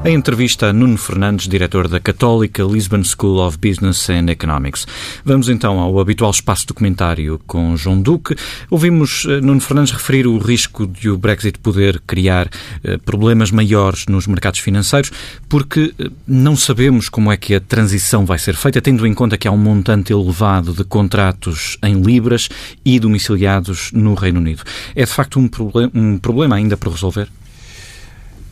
A 0.02 0.08
entrevista 0.08 0.70
a 0.70 0.72
Nuno 0.72 0.96
Fernandes, 0.96 1.46
diretor 1.46 1.86
da 1.86 2.00
Católica 2.00 2.62
Lisbon 2.62 3.04
School 3.04 3.38
of 3.38 3.58
Business 3.58 4.08
and 4.08 4.30
Economics. 4.30 4.86
Vamos 5.22 5.50
então 5.50 5.78
ao 5.78 6.00
habitual 6.00 6.30
espaço 6.30 6.66
documentário 6.66 7.38
com 7.46 7.76
João 7.76 8.00
Duque. 8.00 8.34
Ouvimos 8.70 9.26
eh, 9.28 9.42
Nuno 9.42 9.60
Fernandes 9.60 9.92
referir 9.92 10.26
o 10.26 10.38
risco 10.38 10.86
de 10.86 11.10
o 11.10 11.18
Brexit 11.18 11.58
poder 11.58 12.00
criar 12.06 12.48
eh, 12.82 12.96
problemas 12.96 13.50
maiores 13.50 14.06
nos 14.06 14.26
mercados 14.26 14.60
financeiros, 14.60 15.12
porque 15.50 15.92
eh, 15.98 16.10
não 16.26 16.56
sabemos 16.56 17.10
como 17.10 17.30
é 17.30 17.36
que 17.36 17.54
a 17.54 17.60
transição 17.60 18.24
vai 18.24 18.38
ser 18.38 18.56
feita, 18.56 18.80
tendo 18.80 19.06
em 19.06 19.12
conta 19.12 19.36
que 19.36 19.46
há 19.46 19.52
um 19.52 19.58
montante 19.58 20.14
elevado 20.14 20.72
de 20.72 20.82
contratos 20.82 21.76
em 21.82 22.00
libras 22.00 22.48
e 22.82 22.98
domiciliados 22.98 23.92
no 23.92 24.14
Reino 24.14 24.40
Unido. 24.40 24.62
É 24.96 25.04
de 25.04 25.12
facto 25.12 25.38
um, 25.38 25.50
um 25.92 26.18
problema 26.18 26.56
ainda 26.56 26.74
para 26.74 26.90
resolver? 26.90 27.28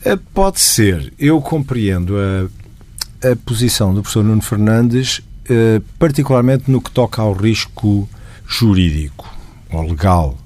Eh, 0.04 0.18
pode 0.32 0.60
ser. 0.60 1.12
Eu 1.18 1.40
compreendo 1.40 2.14
a, 2.16 3.30
a 3.30 3.36
posição 3.36 3.92
do 3.92 4.02
professor 4.02 4.24
Nuno 4.24 4.42
Fernandes, 4.42 5.20
eh, 5.48 5.80
particularmente 5.98 6.70
no 6.70 6.80
que 6.80 6.90
toca 6.90 7.20
ao 7.22 7.32
risco 7.32 8.08
jurídico 8.46 9.28
ou 9.70 9.82
legal, 9.82 10.38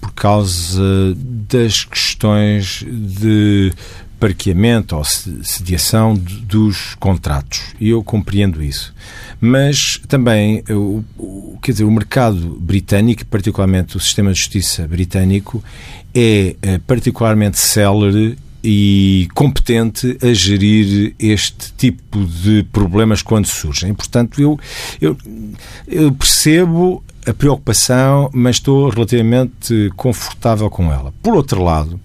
por 0.00 0.12
causa 0.12 1.14
das 1.14 1.84
questões 1.84 2.84
de 2.86 3.72
parqueamento 4.18 4.94
ou 4.96 5.02
sediação 5.02 6.14
dos 6.14 6.94
contratos. 6.96 7.74
E 7.80 7.88
eu 7.88 8.04
compreendo 8.04 8.62
isso. 8.62 8.94
Mas 9.40 9.98
também, 10.06 10.62
o, 10.68 11.02
quer 11.62 11.72
dizer, 11.72 11.84
o 11.84 11.90
mercado 11.90 12.58
britânico, 12.60 13.24
particularmente 13.24 13.96
o 13.96 14.00
sistema 14.00 14.30
de 14.32 14.38
justiça 14.38 14.86
britânico, 14.86 15.64
é 16.14 16.54
eh, 16.60 16.78
particularmente 16.86 17.58
célere 17.58 18.36
e 18.62 19.28
competente 19.34 20.18
a 20.22 20.32
gerir 20.34 21.14
este 21.18 21.72
tipo 21.76 22.24
de 22.24 22.62
problemas 22.64 23.22
quando 23.22 23.46
surgem. 23.46 23.94
Portanto, 23.94 24.40
eu, 24.40 24.58
eu, 25.00 25.16
eu 25.88 26.12
percebo 26.12 27.02
a 27.26 27.32
preocupação, 27.32 28.30
mas 28.32 28.56
estou 28.56 28.88
relativamente 28.88 29.90
confortável 29.96 30.68
com 30.70 30.92
ela. 30.92 31.12
Por 31.22 31.34
outro 31.34 31.62
lado, 31.62 32.00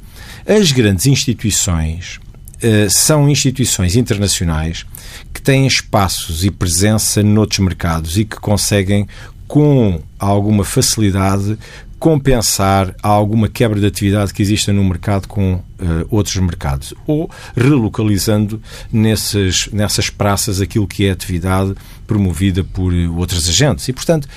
as 0.47 0.71
grandes 0.71 1.05
instituições 1.05 2.19
uh, 2.57 2.89
são 2.89 3.29
instituições 3.29 3.95
internacionais 3.95 4.85
que 5.33 5.41
têm 5.41 5.65
espaços 5.65 6.43
e 6.43 6.51
presença 6.51 7.23
noutros 7.23 7.59
mercados 7.59 8.17
e 8.17 8.25
que 8.25 8.37
conseguem, 8.37 9.07
com 9.47 10.01
alguma 10.19 10.63
facilidade, 10.63 11.57
compensar 11.99 12.93
alguma 13.01 13.47
quebra 13.47 13.79
de 13.79 13.85
atividade 13.85 14.33
que 14.33 14.41
exista 14.41 14.73
no 14.73 14.83
mercado 14.83 15.27
com 15.27 15.55
uh, 15.55 15.63
outros 16.09 16.35
mercados 16.37 16.93
ou 17.07 17.29
relocalizando 17.55 18.61
nessas, 18.91 19.69
nessas 19.71 20.09
praças 20.09 20.61
aquilo 20.61 20.87
que 20.87 21.05
é 21.05 21.11
atividade 21.11 21.73
promovida 22.05 22.63
por 22.63 22.93
uh, 22.93 23.17
outros 23.17 23.47
agentes. 23.47 23.87
E, 23.87 23.93
portanto, 23.93 24.27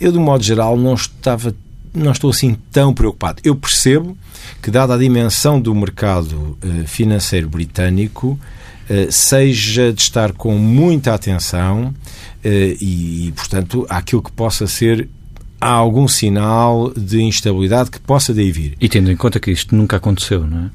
eu, 0.00 0.12
de 0.12 0.18
um 0.18 0.22
modo 0.22 0.44
geral, 0.44 0.76
não 0.76 0.94
estava 0.94 1.54
não 1.92 2.12
estou 2.12 2.30
assim 2.30 2.56
tão 2.70 2.94
preocupado. 2.94 3.40
Eu 3.42 3.56
percebo 3.56 4.16
que, 4.62 4.70
dada 4.70 4.94
a 4.94 4.98
dimensão 4.98 5.60
do 5.60 5.74
mercado 5.74 6.56
uh, 6.62 6.86
financeiro 6.86 7.48
britânico, 7.48 8.38
seja 9.10 9.92
de 9.92 10.00
estar 10.00 10.32
com 10.32 10.56
muita 10.56 11.12
atenção 11.12 11.94
e, 12.42 13.30
portanto, 13.36 13.84
aquilo 13.86 14.22
que 14.22 14.32
possa 14.32 14.66
ser 14.66 15.06
há 15.60 15.70
algum 15.70 16.06
sinal 16.06 16.92
de 16.96 17.22
instabilidade 17.22 17.90
que 17.90 18.00
possa 18.00 18.32
daí 18.32 18.50
vir. 18.50 18.76
E 18.80 18.88
tendo 18.88 19.10
em 19.10 19.16
conta 19.16 19.40
que 19.40 19.50
isto 19.50 19.74
nunca 19.74 19.96
aconteceu, 19.96 20.46
não 20.46 20.66
é? 20.66 20.70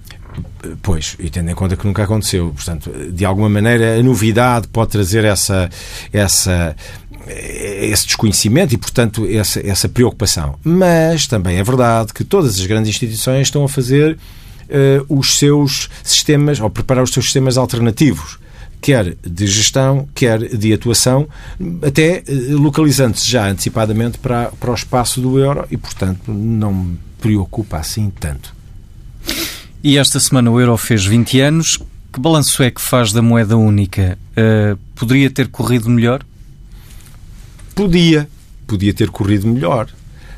Pois, 0.82 1.16
e 1.20 1.30
tendo 1.30 1.52
em 1.52 1.56
conta 1.56 1.76
que 1.76 1.86
nunca 1.86 2.04
aconteceu, 2.04 2.52
portanto, 2.56 2.92
de 3.12 3.24
alguma 3.24 3.50
maneira 3.50 4.00
a 4.00 4.04
novidade 4.04 4.68
pode 4.68 4.90
trazer 4.92 5.24
essa, 5.24 5.70
essa, 6.12 6.76
esse 7.28 8.08
desconhecimento 8.08 8.74
e, 8.74 8.78
portanto, 8.78 9.28
essa, 9.30 9.66
essa 9.66 9.88
preocupação. 9.88 10.56
Mas 10.64 11.28
também 11.28 11.58
é 11.58 11.64
verdade 11.64 12.14
que 12.14 12.24
todas 12.24 12.60
as 12.60 12.66
grandes 12.66 12.90
instituições 12.90 13.48
estão 13.48 13.64
a 13.64 13.70
fazer 13.70 14.18
uh, 14.64 15.06
os 15.08 15.38
seus 15.38 15.90
sistemas, 16.02 16.60
ou 16.60 16.70
preparar 16.70 17.04
os 17.04 17.12
seus 17.12 17.26
sistemas 17.26 17.58
alternativos 17.58 18.40
quer 18.84 19.16
de 19.26 19.48
gestão, 19.48 20.10
quer 20.14 20.40
de 20.40 20.74
atuação, 20.74 21.26
até 21.82 22.18
eh, 22.18 22.24
localizando-se 22.50 23.32
já 23.32 23.48
antecipadamente 23.48 24.18
para, 24.18 24.52
para 24.60 24.72
o 24.72 24.76
espaço 24.76 25.22
do 25.22 25.40
euro 25.40 25.66
e, 25.72 25.78
portanto, 25.78 26.30
não 26.30 26.74
me 26.74 27.00
preocupa 27.22 27.78
assim 27.78 28.12
tanto. 28.20 28.54
E 29.82 29.98
esta 29.98 30.20
semana 30.20 30.52
o 30.52 30.60
euro 30.60 30.76
fez 30.76 31.06
20 31.06 31.40
anos. 31.40 31.80
Que 32.12 32.20
balanço 32.20 32.62
é 32.62 32.70
que 32.70 32.82
faz 32.82 33.14
da 33.14 33.22
moeda 33.22 33.56
única? 33.56 34.20
Uh, 34.32 34.78
poderia 34.96 35.30
ter 35.30 35.48
corrido 35.48 35.90
melhor? 35.90 36.22
Podia. 37.74 38.28
Podia 38.68 38.94
ter 38.94 39.10
corrido 39.10 39.48
melhor. 39.48 39.90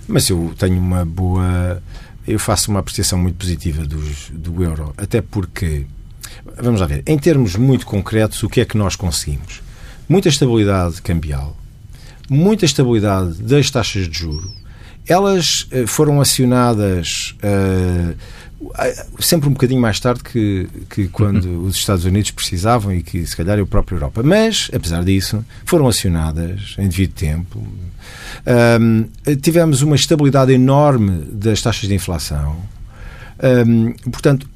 Mas 0.08 0.30
eu 0.30 0.54
tenho 0.58 0.78
uma 0.78 1.04
boa. 1.04 1.82
Eu 2.28 2.38
faço 2.38 2.70
uma 2.70 2.80
apreciação 2.80 3.18
muito 3.18 3.36
positiva 3.38 3.84
dos, 3.84 4.30
do 4.32 4.64
euro. 4.64 4.94
Até 4.98 5.20
porque 5.20 5.86
Vamos 6.62 6.82
lá 6.82 6.88
ver. 6.88 7.04
Em 7.06 7.18
termos 7.18 7.56
muito 7.56 7.86
concretos, 7.86 8.42
o 8.44 8.50
que 8.50 8.62
é 8.62 8.66
que 8.66 8.78
nós 8.78 8.96
conseguimos? 8.96 9.62
Muita 10.08 10.30
estabilidade 10.30 11.02
cambial, 11.02 11.56
muita 12.30 12.66
estabilidade 12.66 13.42
das 13.42 13.70
taxas 13.70 14.08
de 14.08 14.20
juro. 14.20 14.52
Elas 15.08 15.68
eh, 15.72 15.86
foram 15.86 16.20
acionadas 16.20 17.36
uh, 17.44 18.16
sempre 19.20 19.50
um 19.50 19.54
bocadinho 19.54 19.82
mais 19.82 20.00
tarde 20.00 20.24
que, 20.24 20.68
que 20.90 21.08
quando 21.14 21.46
uhum. 21.46 21.66
os 21.66 21.76
Estados 21.76 22.06
Unidos 22.06 22.32
precisavam 22.32 22.94
e 22.94 23.04
que, 23.04 23.26
se 23.26 23.36
calhar, 23.36 23.60
a 23.60 23.66
própria 23.66 23.96
Europa. 23.96 24.24
Mas, 24.24 24.70
apesar 24.74 25.04
disso, 25.04 25.44
foram 25.66 25.88
acionadas 25.88 26.76
em 26.78 26.88
devido 26.88 27.14
tempo. 27.14 27.66
Um, 28.80 29.08
tivemos 29.42 29.82
uma 29.82 29.96
estabilidade 29.96 30.54
enorme 30.54 31.24
das 31.32 31.62
taxas 31.62 31.88
de 31.88 31.96
inflação. 31.96 32.58
Um, 33.68 33.92
portanto, 34.10 34.48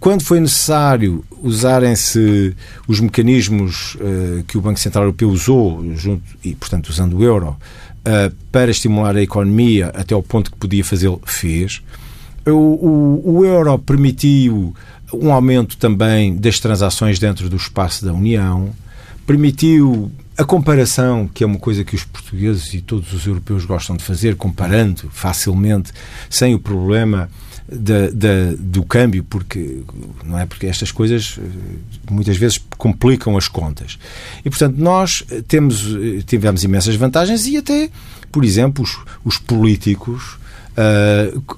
quando 0.00 0.22
foi 0.22 0.40
necessário 0.40 1.24
usarem-se 1.42 2.54
os 2.86 3.00
mecanismos 3.00 3.96
uh, 3.96 4.42
que 4.44 4.58
o 4.58 4.60
Banco 4.60 4.78
Central 4.78 5.04
Europeu 5.04 5.28
usou, 5.28 5.84
junto, 5.94 6.22
e 6.44 6.54
portanto 6.54 6.88
usando 6.88 7.18
o 7.18 7.22
euro, 7.22 7.50
uh, 7.50 8.34
para 8.50 8.70
estimular 8.70 9.16
a 9.16 9.22
economia 9.22 9.88
até 9.94 10.14
ao 10.14 10.22
ponto 10.22 10.50
que 10.50 10.56
podia 10.56 10.84
fazê-lo, 10.84 11.20
fez. 11.24 11.82
O, 12.46 12.50
o, 12.50 13.38
o, 13.38 13.44
euro 13.44 13.78
permitiu 13.78 14.74
um 15.12 15.32
aumento 15.32 15.76
também 15.76 16.34
das 16.34 16.58
transações 16.58 17.18
dentro 17.18 17.48
do 17.48 17.56
espaço 17.56 18.04
da 18.04 18.12
União, 18.12 18.70
permitiu 19.24 20.10
a 20.36 20.44
comparação, 20.44 21.28
que 21.32 21.44
é 21.44 21.46
uma 21.46 21.58
coisa 21.58 21.84
que 21.84 21.94
os 21.94 22.04
portugueses 22.04 22.74
e 22.74 22.80
todos 22.80 23.12
os 23.12 23.26
europeus 23.26 23.64
gostam 23.64 23.96
de 23.96 24.02
fazer, 24.02 24.34
comparando 24.34 25.08
facilmente, 25.12 25.92
sem 26.28 26.54
o 26.54 26.58
problema 26.58 27.30
da, 27.70 28.10
da, 28.10 28.54
do 28.58 28.84
câmbio, 28.84 29.24
porque 29.24 29.82
não 30.24 30.38
é 30.38 30.46
porque 30.46 30.66
estas 30.66 30.90
coisas 30.90 31.38
eh, 31.38 31.42
muitas 32.10 32.36
vezes 32.36 32.60
complicam 32.76 33.36
as 33.36 33.48
contas. 33.48 33.98
E 34.44 34.50
portanto 34.50 34.76
nós 34.76 35.24
temos 35.48 35.86
eh, 35.94 36.22
tivemos 36.26 36.64
imensas 36.64 36.94
vantagens 36.96 37.46
e 37.46 37.56
até, 37.56 37.90
por 38.30 38.44
exemplo, 38.44 38.84
os, 38.84 38.98
os 39.24 39.38
políticos 39.38 40.38
uh, 40.76 41.56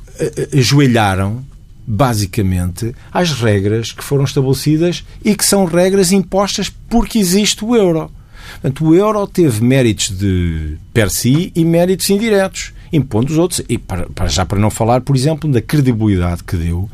ajoelharam 0.56 1.44
basicamente 1.86 2.94
às 3.12 3.32
regras 3.32 3.92
que 3.92 4.02
foram 4.02 4.24
estabelecidas 4.24 5.04
e 5.24 5.34
que 5.34 5.44
são 5.44 5.64
regras 5.64 6.12
impostas 6.12 6.72
porque 6.88 7.18
existe 7.18 7.64
o 7.64 7.76
euro. 7.76 8.10
Portanto, 8.52 8.86
o 8.86 8.94
euro 8.94 9.26
teve 9.26 9.62
méritos 9.62 10.10
de 10.10 10.76
per 10.92 11.10
si 11.10 11.52
e 11.54 11.64
méritos 11.64 12.08
indiretos 12.08 12.72
impondo 12.94 13.33
os 13.33 13.38
outros. 13.38 13.61
E 13.68 13.78
para, 13.78 14.09
para, 14.11 14.26
já 14.28 14.44
para 14.46 14.59
não 14.59 14.70
falar, 14.70 15.00
por 15.00 15.16
exemplo, 15.16 15.50
da 15.50 15.61
credibilidade 15.61 16.44
que 16.44 16.57
deu 16.57 16.88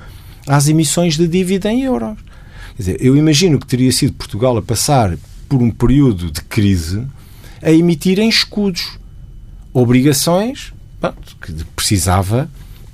às 0.47 0.69
emissões 0.69 1.17
de 1.17 1.29
dívida 1.29 1.71
em 1.71 1.83
euros. 1.83 2.17
Quer 2.77 2.83
dizer, 2.83 2.97
eu 3.01 3.17
imagino 3.17 3.59
que 3.59 3.67
teria 3.67 3.93
sido 3.93 4.13
Portugal 4.15 4.57
a 4.57 4.63
passar 4.63 5.17
por 5.49 5.61
um 5.61 5.71
período 5.71 6.31
de 6.31 6.41
crise 6.43 7.05
a 7.63 7.71
emitir 7.71 8.19
em 8.19 8.29
escudos 8.29 8.99
obrigações 9.73 10.73
que 11.41 11.53
precisava 11.77 12.49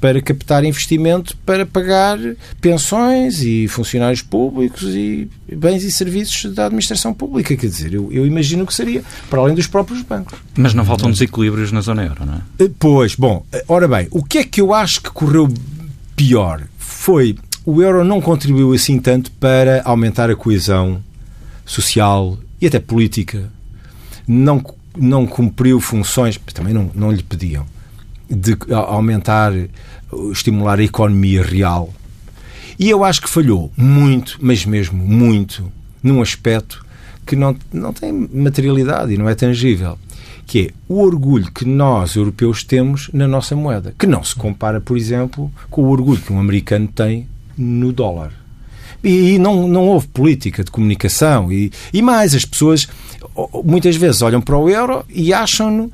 para 0.07 0.23
captar 0.23 0.65
investimento 0.65 1.37
para 1.39 1.67
pagar 1.67 2.17
pensões 2.61 3.43
e 3.43 3.67
funcionários 3.67 4.23
públicos 4.23 4.85
e 4.95 5.29
bens 5.53 5.83
e 5.83 5.91
serviços 5.91 6.55
da 6.55 6.67
administração 6.67 7.13
pública. 7.13 7.57
Quer 7.57 7.67
dizer, 7.67 7.93
eu, 7.93 8.13
eu 8.13 8.25
imagino 8.25 8.65
que 8.65 8.73
seria 8.73 9.03
para 9.29 9.41
além 9.41 9.57
dos 9.57 9.67
próprios 9.67 10.03
bancos. 10.03 10.39
Mas 10.57 10.75
não 10.75 10.85
faltam 10.85 11.11
desequilíbrios 11.11 11.73
na 11.73 11.81
zona 11.81 12.05
euro, 12.05 12.25
não 12.25 12.35
é? 12.35 12.41
Eh, 12.61 12.71
pois, 12.79 13.17
bom, 13.17 13.45
eh, 13.51 13.65
ora 13.67 13.89
bem, 13.89 14.07
o 14.13 14.23
que 14.23 14.39
é 14.39 14.45
que 14.45 14.61
eu 14.61 14.73
acho 14.73 15.03
que 15.03 15.11
correu 15.11 15.53
pior? 16.15 16.63
Foi 16.79 17.35
o 17.65 17.83
euro 17.83 18.05
não 18.05 18.21
contribuiu 18.21 18.75
assim 18.75 19.01
tanto 19.01 19.33
para 19.33 19.83
aumentar 19.85 20.31
a 20.31 20.37
coesão 20.37 21.03
social 21.65 22.39
e 22.61 22.69
até 22.69 22.79
política. 22.79 23.51
Não, 24.25 24.65
não 24.97 25.27
cumpriu 25.27 25.81
funções, 25.81 26.39
também 26.55 26.73
não, 26.73 26.93
não 26.95 27.11
lhe 27.11 27.25
pediam 27.25 27.67
de 28.29 28.57
aumentar, 28.73 29.53
estimular 30.33 30.79
a 30.79 30.85
economia 30.85 31.43
real. 31.43 31.93
E 32.79 32.91
eu 32.91 33.05
acho 33.05 33.23
que 33.23 33.29
falhou 33.29 33.73
muito, 33.77 34.39
mas 34.41 34.65
mesmo 34.67 35.03
muito, 35.03 35.73
num 36.03 36.21
aspecto 36.21 36.85
que 37.25 37.35
não, 37.35 37.57
não 37.73 37.93
tem 37.93 38.13
materialidade 38.13 39.13
e 39.13 39.19
não 39.19 39.29
é 39.29 39.35
tangível, 39.35 39.99
que 40.47 40.69
é 40.69 40.71
o 40.89 41.01
orgulho 41.03 41.51
que 41.51 41.65
nós, 41.65 42.15
europeus, 42.15 42.63
temos 42.63 43.11
na 43.13 43.27
nossa 43.27 43.57
moeda, 43.57 43.95
que 43.99 44.07
não 44.07 44.23
se 44.23 44.35
compara, 44.35 44.81
por 44.81 44.97
exemplo, 44.97 45.51
com 45.69 45.83
o 45.83 45.89
orgulho 45.89 46.21
que 46.21 46.33
um 46.33 46.39
americano 46.39 46.87
tem 46.87 47.29
no 47.57 47.93
dólar. 47.93 48.33
E, 49.09 49.39
não, 49.39 49.69
não 49.69 49.87
houve 49.87 50.09
política 50.09 50.65
de 50.65 50.71
comunicação. 50.71 51.53
E, 51.53 51.71
e 51.93 52.03
mais, 52.03 52.35
as 52.35 52.45
pessoas 52.45 52.89
muitas 53.65 53.97
vezes 53.97 54.23
olham 54.23 54.41
para 54.41 54.57
o 54.57 54.69
euro 54.69 55.05
e 55.09 55.33
acham-no 55.33 55.85
uh, 55.85 55.91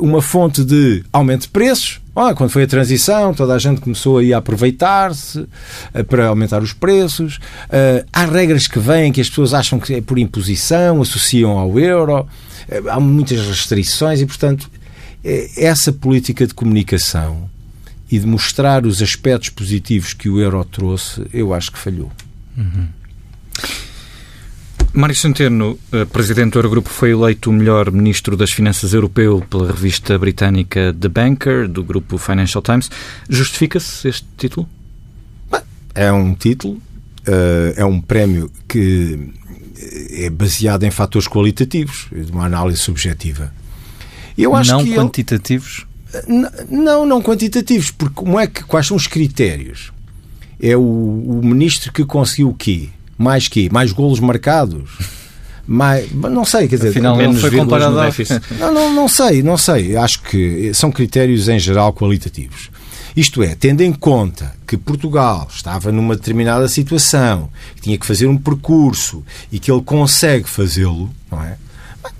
uma 0.00 0.20
fonte 0.20 0.64
de 0.64 1.04
aumento 1.12 1.42
de 1.42 1.48
preços. 1.48 2.00
Oh, 2.14 2.34
quando 2.34 2.50
foi 2.50 2.64
a 2.64 2.66
transição, 2.66 3.32
toda 3.32 3.54
a 3.54 3.58
gente 3.58 3.80
começou 3.80 4.18
a 4.18 4.36
aproveitar-se 4.36 5.38
uh, 5.40 6.04
para 6.08 6.26
aumentar 6.26 6.62
os 6.62 6.72
preços. 6.72 7.36
Uh, 7.36 8.06
há 8.12 8.24
regras 8.26 8.66
que 8.66 8.78
vêm 8.78 9.12
que 9.12 9.20
as 9.20 9.28
pessoas 9.28 9.54
acham 9.54 9.78
que 9.78 9.94
é 9.94 10.00
por 10.00 10.18
imposição, 10.18 11.00
associam 11.00 11.58
ao 11.58 11.78
euro. 11.78 12.26
há 12.90 13.00
muitas 13.00 13.46
restrições 13.46 14.20
e, 14.20 14.26
portanto, 14.26 14.70
essa 15.56 15.92
política 15.92 16.46
de 16.46 16.52
comunicação 16.52 17.48
e 18.10 18.18
de 18.18 18.26
mostrar 18.26 18.84
os 18.84 19.00
aspectos 19.00 19.48
positivos 19.50 20.12
que 20.12 20.28
o 20.28 20.40
euro 20.40 20.62
trouxe, 20.64 21.24
eu 21.32 21.54
acho 21.54 21.70
que 21.70 21.78
falhou. 21.78 22.10
Uhum. 22.56 22.88
Mário 24.94 25.16
Centeno, 25.16 25.78
eh, 25.90 26.04
presidente 26.04 26.52
do 26.52 26.58
Eurogrupo, 26.58 26.90
foi 26.90 27.12
eleito 27.12 27.48
o 27.48 27.52
melhor 27.52 27.90
ministro 27.90 28.36
das 28.36 28.52
Finanças 28.52 28.92
europeu 28.92 29.42
pela 29.48 29.68
revista 29.68 30.18
britânica 30.18 30.94
The 30.98 31.08
Banker, 31.08 31.66
do 31.66 31.82
grupo 31.82 32.18
Financial 32.18 32.60
Times. 32.60 32.90
Justifica-se 33.28 34.08
este 34.08 34.26
título? 34.36 34.68
É 35.94 36.12
um 36.12 36.34
título, 36.34 36.80
eh, 37.26 37.74
é 37.78 37.84
um 37.86 38.02
prémio 38.02 38.50
que 38.68 39.18
é 40.10 40.28
baseado 40.28 40.84
em 40.84 40.90
fatores 40.90 41.26
qualitativos, 41.26 42.08
de 42.12 42.30
uma 42.30 42.44
análise 42.44 42.78
subjetiva. 42.78 43.52
Eu 44.36 44.54
acho 44.54 44.72
não 44.72 44.84
que 44.84 44.94
quantitativos? 44.94 45.86
Ele... 46.28 46.46
Não, 46.68 47.06
não 47.06 47.22
quantitativos, 47.22 47.90
porque 47.90 48.14
como 48.14 48.38
é 48.38 48.46
que, 48.46 48.62
quais 48.64 48.86
são 48.86 48.96
os 48.96 49.06
critérios? 49.06 49.90
É 50.62 50.76
o, 50.76 50.80
o 50.80 51.40
ministro 51.42 51.92
que 51.92 52.04
conseguiu 52.04 52.50
o 52.50 52.54
quê? 52.54 52.88
Mais 53.18 53.48
quê? 53.48 53.68
Mais 53.70 53.92
golos 53.92 54.20
marcados? 54.20 54.90
Mais, 55.64 56.10
não 56.12 56.44
sei, 56.44 56.66
quer 56.66 56.74
dizer, 56.74 56.88
Afinal, 56.88 57.16
não 57.16 57.34
foi 57.34 57.50
comparado 57.52 57.98
ao 57.98 58.10
não, 58.58 58.74
não, 58.74 58.94
não 58.94 59.08
sei, 59.08 59.42
não 59.44 59.56
sei. 59.56 59.96
Acho 59.96 60.20
que 60.22 60.74
são 60.74 60.90
critérios 60.90 61.48
em 61.48 61.58
geral 61.58 61.92
qualitativos. 61.92 62.68
Isto 63.14 63.42
é, 63.42 63.54
tendo 63.54 63.82
em 63.82 63.92
conta 63.92 64.54
que 64.66 64.76
Portugal 64.76 65.46
estava 65.54 65.92
numa 65.92 66.16
determinada 66.16 66.66
situação, 66.66 67.48
que 67.76 67.82
tinha 67.82 67.98
que 67.98 68.06
fazer 68.06 68.26
um 68.26 68.38
percurso 68.38 69.22
e 69.50 69.58
que 69.58 69.70
ele 69.70 69.82
consegue 69.82 70.48
fazê-lo, 70.48 71.10
não 71.30 71.42
é? 71.42 71.56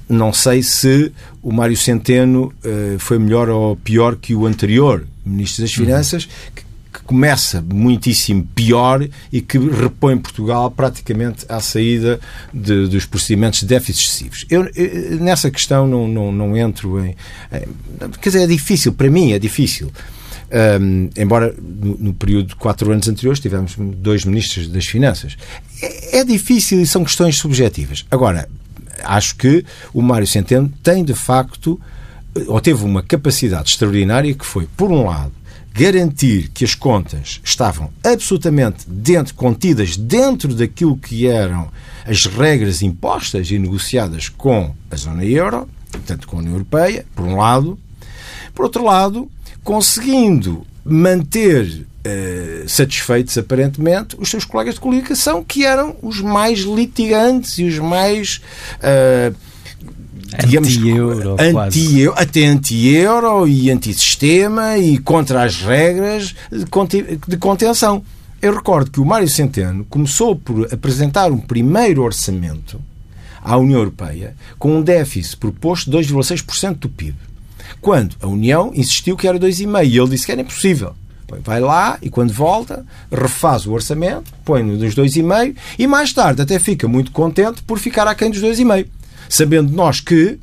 Não 0.09 0.33
sei 0.33 0.63
se 0.63 1.11
o 1.43 1.51
Mário 1.51 1.77
Centeno 1.77 2.53
uh, 2.65 2.99
foi 2.99 3.19
melhor 3.19 3.49
ou 3.49 3.75
pior 3.75 4.17
que 4.17 4.35
o 4.35 4.47
anterior 4.47 5.07
Ministro 5.25 5.63
das 5.63 5.73
Finanças, 5.73 6.29
que, 6.55 6.62
que 6.93 7.03
começa 7.03 7.63
muitíssimo 7.63 8.47
pior 8.55 9.07
e 9.33 9.41
que 9.41 9.59
repõe 9.59 10.19
Portugal 10.19 10.71
praticamente 10.71 11.47
à 11.49 11.59
saída 11.61 12.21
de, 12.53 12.87
dos 12.87 13.07
procedimentos 13.07 13.61
de 13.61 13.67
déficit 13.67 14.05
excessivos. 14.05 14.47
Eu, 14.51 14.69
eu, 14.75 15.19
nessa 15.19 15.51
questão 15.51 15.87
não, 15.87 16.07
não, 16.07 16.31
não 16.31 16.57
entro 16.57 17.05
em, 17.05 17.17
em. 17.53 18.09
Quer 18.21 18.29
dizer, 18.29 18.43
é 18.43 18.47
difícil, 18.47 18.93
para 18.93 19.11
mim 19.11 19.33
é 19.33 19.39
difícil. 19.39 19.91
Um, 20.53 21.09
embora 21.17 21.55
no, 21.59 21.97
no, 21.97 22.13
período 22.13 22.49
de 22.49 22.57
quatro 22.57 22.93
anos 22.93 23.09
anteriores 23.09 23.41
tivemos 23.41 23.75
dois 23.79 24.27
ministros 24.27 24.69
das 24.69 24.85
Finanças. 24.85 25.37
É, 25.81 26.19
é, 26.19 26.25
difícil 26.25 26.83
e 26.83 26.87
são 26.87 27.03
questões 27.03 27.37
subjetivas. 27.37 28.05
Agora, 28.11 28.47
acho 29.03 29.35
que 29.37 29.65
o 29.95 30.03
Mário 30.03 30.27
Centeno 30.27 30.71
tem 30.83 31.03
de 31.03 31.15
facto, 31.15 31.81
ou 32.47 32.61
teve 32.61 32.85
uma 32.85 33.03
capacidade 33.03 33.71
extraordinária 33.71 34.35
que 34.35 34.45
foi, 34.45 34.69
por 34.77 34.93
um 34.93 35.07
lado, 35.07 35.33
garantir 35.75 36.51
que 36.53 36.65
as 36.65 36.75
contas 36.75 37.41
estavam 37.43 37.91
absolutamente 38.05 38.85
dentro, 38.87 39.35
contidas 39.35 39.97
dentro 39.97 40.55
daquilo 40.55 40.97
que 40.97 41.27
eram 41.27 41.71
as 42.07 42.25
regras 42.27 42.83
impostas 42.83 43.51
e 43.51 43.59
negociadas 43.59 44.29
com 44.29 44.75
a 44.91 44.97
zona 44.97 45.25
euro, 45.25 45.69
portanto 45.91 46.27
com 46.27 46.37
a 46.37 46.41
União 46.41 46.55
Europeia, 46.55 47.07
por 47.15 47.25
um 47.25 47.37
lado. 47.37 47.79
Por 48.55 48.65
outro 48.65 48.85
lado, 48.85 49.31
conseguindo 49.63 50.67
manter 50.85 51.87
Uh, 52.05 52.69
satisfeitos, 52.69 53.39
aparentemente, 53.39 54.17
os 54.19 54.29
seus 54.29 54.45
colegas 54.45 54.75
de 54.75 54.81
coligação, 54.81 55.45
que 55.45 55.65
eram 55.65 55.95
os 56.03 56.21
mais 56.21 56.59
litigantes 56.63 57.59
e 57.59 57.65
os 57.65 57.79
mais. 57.79 58.41
Uh, 58.79 59.33
digamos, 60.39 60.77
anti-euro, 60.77 61.37
anti 61.39 62.09
até 62.17 62.47
anti-euro 62.47 63.47
e 63.47 63.71
anti-sistema 63.71 64.79
e 64.79 64.99
contra 64.99 65.43
as 65.43 65.61
regras 65.61 66.35
de 67.27 67.37
contenção. 67.37 68.03
Eu 68.41 68.55
recordo 68.55 68.91
que 68.91 69.01
o 69.01 69.05
Mário 69.05 69.29
Centeno 69.29 69.85
começou 69.85 70.35
por 70.35 70.73
apresentar 70.73 71.31
um 71.31 71.39
primeiro 71.39 72.03
orçamento 72.03 72.81
à 73.41 73.57
União 73.57 73.79
Europeia 73.79 74.35
com 74.59 74.77
um 74.77 74.83
déficit 74.83 75.37
proposto 75.37 75.91
de 75.91 75.97
2,6% 75.99 76.77
do 76.79 76.89
PIB. 76.89 77.17
Quando 77.81 78.17
a 78.21 78.27
União 78.27 78.73
insistiu 78.75 79.17
que 79.17 79.29
era 79.29 79.39
2,5% 79.39 79.87
e 79.87 79.99
ele 79.99 80.09
disse 80.09 80.27
que 80.27 80.33
era 80.33 80.41
impossível. 80.41 80.95
Vai 81.45 81.61
lá 81.61 81.99
e 82.03 82.11
quando 82.11 82.33
volta, 82.33 82.85
refaz 83.11 83.67
o 83.67 83.73
orçamento, 83.73 84.33
põe 84.45 84.63
nos 84.63 84.95
2,5% 84.95 85.57
e 85.79 85.87
mais 85.87 86.13
tarde 86.13 86.43
até 86.43 86.59
fica 86.59 86.87
muito 86.87 87.11
contente 87.11 87.63
por 87.63 87.79
ficar 87.79 88.07
aquém 88.07 88.31
dos 88.31 88.43
2,5%. 88.43 88.87
Sabendo 89.33 89.73
nós 89.73 89.99
que 89.99 90.39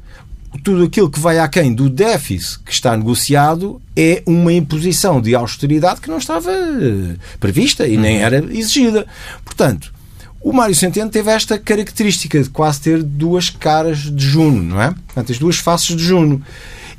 tudo 0.64 0.84
aquilo 0.84 1.12
que 1.12 1.20
vai 1.20 1.38
aquém 1.38 1.72
do 1.72 1.92
déficit 1.92 2.64
que 2.66 2.74
está 2.74 2.98
negociado 2.98 3.80
é 3.96 4.24
uma 4.26 4.52
imposição 4.52 5.22
de 5.22 5.36
austeridade 5.36 6.02
que 6.02 6.10
não 6.10 6.18
estava 6.18 6.50
eh, 6.52 7.16
prevista 7.40 7.88
e 7.88 7.96
nem 7.96 8.18
uhum. 8.18 8.24
era 8.24 8.38
exigida. 8.52 9.06
Portanto, 9.46 9.94
o 10.42 10.52
Mário 10.52 10.74
Centeno 10.74 11.12
teve 11.12 11.30
esta 11.30 11.60
característica 11.60 12.42
de 12.42 12.50
quase 12.50 12.82
ter 12.82 13.04
duas 13.04 13.52
caras 13.52 14.00
de 14.00 14.26
Juno, 14.26 14.64
não 14.64 14.82
é? 14.82 14.90
Portanto, 15.06 15.32
as 15.34 15.38
duas 15.38 15.58
faces 15.58 15.96
de 15.96 16.04
Juno. 16.04 16.42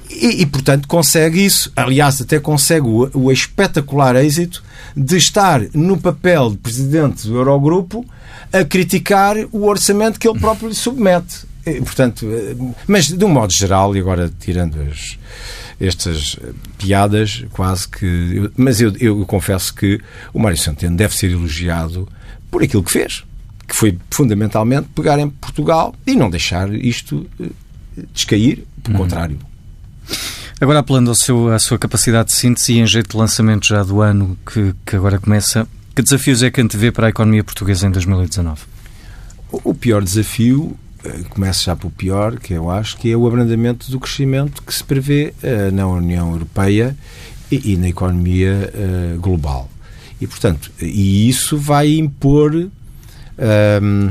E, 0.08 0.42
e, 0.42 0.46
portanto, 0.46 0.86
consegue 0.86 1.44
isso. 1.44 1.72
Aliás, 1.74 2.22
até 2.22 2.38
consegue 2.38 2.86
o, 2.86 3.10
o, 3.14 3.32
espetacular 3.32 4.14
êxito 4.14 4.62
de 4.96 5.16
estar 5.16 5.60
no 5.74 5.98
papel 5.98 6.50
de 6.50 6.56
presidente 6.58 7.26
do 7.26 7.34
Eurogrupo 7.34 8.06
a 8.52 8.64
criticar 8.64 9.36
o 9.50 9.66
orçamento 9.66 10.20
que 10.20 10.28
ele 10.28 10.38
próprio 10.38 10.68
lhe 10.68 10.74
submete. 10.76 11.49
E, 11.66 11.80
portanto, 11.80 12.26
eh, 12.30 12.56
mas 12.86 13.06
de 13.08 13.24
um 13.24 13.28
modo 13.28 13.52
geral, 13.52 13.94
e 13.94 14.00
agora 14.00 14.32
tirando 14.40 14.80
as, 14.80 15.18
estas 15.80 16.36
piadas, 16.78 17.44
quase 17.50 17.88
que. 17.88 18.06
Eu, 18.06 18.52
mas 18.56 18.80
eu, 18.80 18.92
eu 18.98 19.24
confesso 19.26 19.74
que 19.74 20.00
o 20.32 20.38
Mário 20.38 20.58
Centeno 20.58 20.96
deve 20.96 21.14
ser 21.14 21.30
elogiado 21.30 22.08
por 22.50 22.62
aquilo 22.62 22.82
que 22.82 22.92
fez, 22.92 23.24
que 23.68 23.76
foi 23.76 23.98
fundamentalmente 24.10 24.88
pegar 24.94 25.18
em 25.18 25.28
Portugal 25.28 25.94
e 26.06 26.14
não 26.14 26.30
deixar 26.30 26.72
isto 26.74 27.26
eh, 27.40 27.48
descair, 28.12 28.64
pelo 28.82 28.96
uhum. 28.96 29.02
contrário 29.02 29.50
Agora, 30.60 30.80
apelando 30.80 31.10
ao 31.10 31.14
seu, 31.14 31.50
à 31.50 31.58
sua 31.58 31.78
capacidade 31.78 32.28
de 32.28 32.34
síntese 32.34 32.74
e 32.74 32.80
em 32.80 32.86
jeito 32.86 33.12
de 33.12 33.16
lançamento 33.16 33.66
já 33.66 33.82
do 33.82 34.02
ano 34.02 34.36
que, 34.44 34.74
que 34.84 34.94
agora 34.94 35.18
começa, 35.18 35.66
que 35.96 36.02
desafios 36.02 36.42
é 36.42 36.50
que 36.50 36.60
antevê 36.60 36.92
para 36.92 37.06
a 37.06 37.10
economia 37.10 37.42
portuguesa 37.42 37.86
em 37.86 37.90
2019? 37.90 38.60
O 39.50 39.72
pior 39.72 40.02
desafio, 40.04 40.76
eh, 41.04 41.22
começa 41.30 41.64
já 41.64 41.76
pelo 41.76 41.90
pior, 41.90 42.38
que 42.38 42.52
eu 42.52 42.70
acho, 42.70 42.96
que 42.96 43.10
é 43.10 43.16
o 43.16 43.26
abrandamento 43.26 43.90
do 43.90 43.98
crescimento 43.98 44.62
que 44.62 44.74
se 44.74 44.84
prevê 44.84 45.34
uh, 45.42 45.74
na 45.74 45.86
União 45.86 46.32
Europeia 46.32 46.96
e, 47.50 47.72
e 47.72 47.76
na 47.76 47.88
economia 47.88 48.72
uh, 48.74 49.20
global. 49.20 49.68
E, 50.20 50.26
portanto, 50.26 50.70
e 50.80 51.28
isso 51.28 51.56
vai 51.56 51.96
impor 51.96 52.54
ehm, 52.54 54.10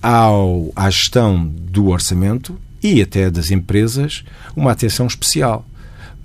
ao, 0.00 0.70
à 0.76 0.88
gestão 0.88 1.44
do 1.44 1.88
orçamento 1.88 2.56
e 2.80 3.02
até 3.02 3.28
das 3.28 3.50
empresas 3.50 4.24
uma 4.54 4.70
atenção 4.70 5.08
especial 5.08 5.66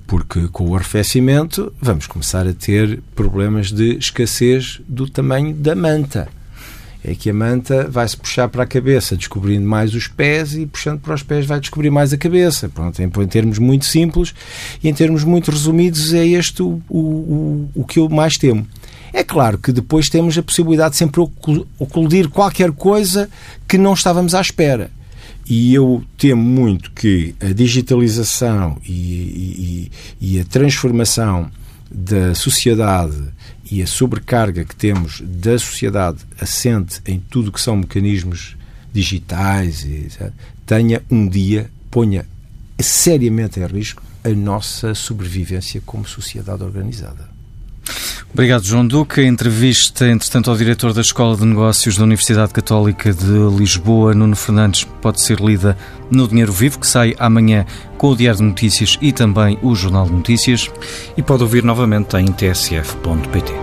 porque 0.07 0.47
com 0.49 0.69
o 0.69 0.75
arrefecimento 0.75 1.73
vamos 1.81 2.07
começar 2.07 2.47
a 2.47 2.53
ter 2.53 3.01
problemas 3.15 3.71
de 3.71 3.97
escassez 3.97 4.79
do 4.87 5.09
tamanho 5.09 5.53
da 5.53 5.75
manta. 5.75 6.27
É 7.07 7.13
que 7.13 7.29
a 7.29 7.33
manta 7.33 7.87
vai-se 7.87 8.17
puxar 8.17 8.47
para 8.47 8.63
a 8.63 8.65
cabeça, 8.65 9.15
descobrindo 9.15 9.67
mais 9.67 9.93
os 9.93 10.07
pés 10.07 10.55
e 10.55 10.65
puxando 10.65 10.99
para 10.99 11.13
os 11.13 11.21
pés 11.21 11.45
vai 11.45 11.59
descobrir 11.59 11.91
mais 11.91 12.11
a 12.11 12.17
cabeça. 12.17 12.67
Pronto, 12.67 12.99
em, 12.99 13.09
termos 13.27 13.59
muito 13.59 13.85
simples 13.85 14.33
e 14.83 14.89
em 14.89 14.93
termos 14.93 15.23
muito 15.23 15.51
resumidos 15.51 16.13
é 16.15 16.25
este 16.25 16.63
o, 16.63 16.81
o, 16.89 17.69
o 17.75 17.85
que 17.85 17.99
eu 17.99 18.09
mais 18.09 18.37
temo. 18.37 18.65
É 19.13 19.23
claro 19.23 19.59
que 19.59 19.71
depois 19.71 20.09
temos 20.09 20.37
a 20.37 20.43
possibilidade 20.43 20.91
de 20.91 20.97
sempre 20.97 21.21
ocludir 21.79 22.27
qualquer 22.27 22.71
coisa 22.71 23.29
que 23.67 23.77
não 23.77 23.93
estávamos 23.93 24.33
à 24.33 24.41
espera. 24.41 24.89
E 25.47 25.73
eu 25.73 26.03
temo 26.17 26.41
muito 26.41 26.91
que 26.91 27.35
a 27.39 27.53
digitalização 27.53 28.77
e, 28.83 28.91
e, 28.91 29.91
e, 30.19 30.39
a 30.39 30.43
transformação 30.43 31.51
da 31.89 32.33
sociedade 32.33 33.15
e 33.69 33.81
a 33.81 33.87
sobrecarga 33.87 34.63
que 34.63 34.75
temos 34.75 35.21
da 35.21 35.57
sociedade 35.57 36.19
assente 36.39 37.01
em 37.05 37.19
tudo 37.19 37.51
que 37.51 37.59
são 37.61 37.75
mecanismos 37.75 38.55
digitais 38.93 39.85
tenha 40.65 41.01
um 41.11 41.27
dia, 41.27 41.69
ponha 41.91 42.25
seriamente 42.79 43.59
em 43.59 43.65
risco 43.65 44.01
a 44.23 44.29
nossa 44.29 44.95
sobrevivência 44.95 45.81
como 45.85 46.07
sociedade 46.07 46.63
organizada. 46.63 47.29
Obrigado, 48.35 48.65
João 48.65 48.85
Duque. 48.85 49.21
A 49.21 49.23
entrevista, 49.23 50.09
entretanto, 50.09 50.51
ao 50.51 50.57
diretor 50.57 50.91
da 50.91 50.99
Escola 50.99 51.37
de 51.37 51.45
Negócios 51.45 51.95
da 51.95 52.03
Universidade 52.03 52.51
Católica 52.51 53.13
de 53.13 53.31
Lisboa, 53.57 54.13
Nuno 54.13 54.35
Fernandes, 54.35 54.83
pode 55.01 55.21
ser 55.21 55.39
lida 55.39 55.77
no 56.11 56.27
Dinheiro 56.27 56.51
Vivo, 56.51 56.77
que 56.77 56.85
sai 56.85 57.15
amanhã 57.17 57.65
com 57.97 58.09
o 58.09 58.15
Diário 58.15 58.39
de 58.39 58.43
Notícias 58.43 58.97
e 59.01 59.13
também 59.13 59.57
o 59.61 59.73
Jornal 59.73 60.07
de 60.07 60.11
Notícias. 60.11 60.69
E 61.15 61.23
pode 61.23 61.43
ouvir 61.43 61.63
novamente 61.63 62.17
em 62.17 62.25
tsf.pt. 62.25 63.53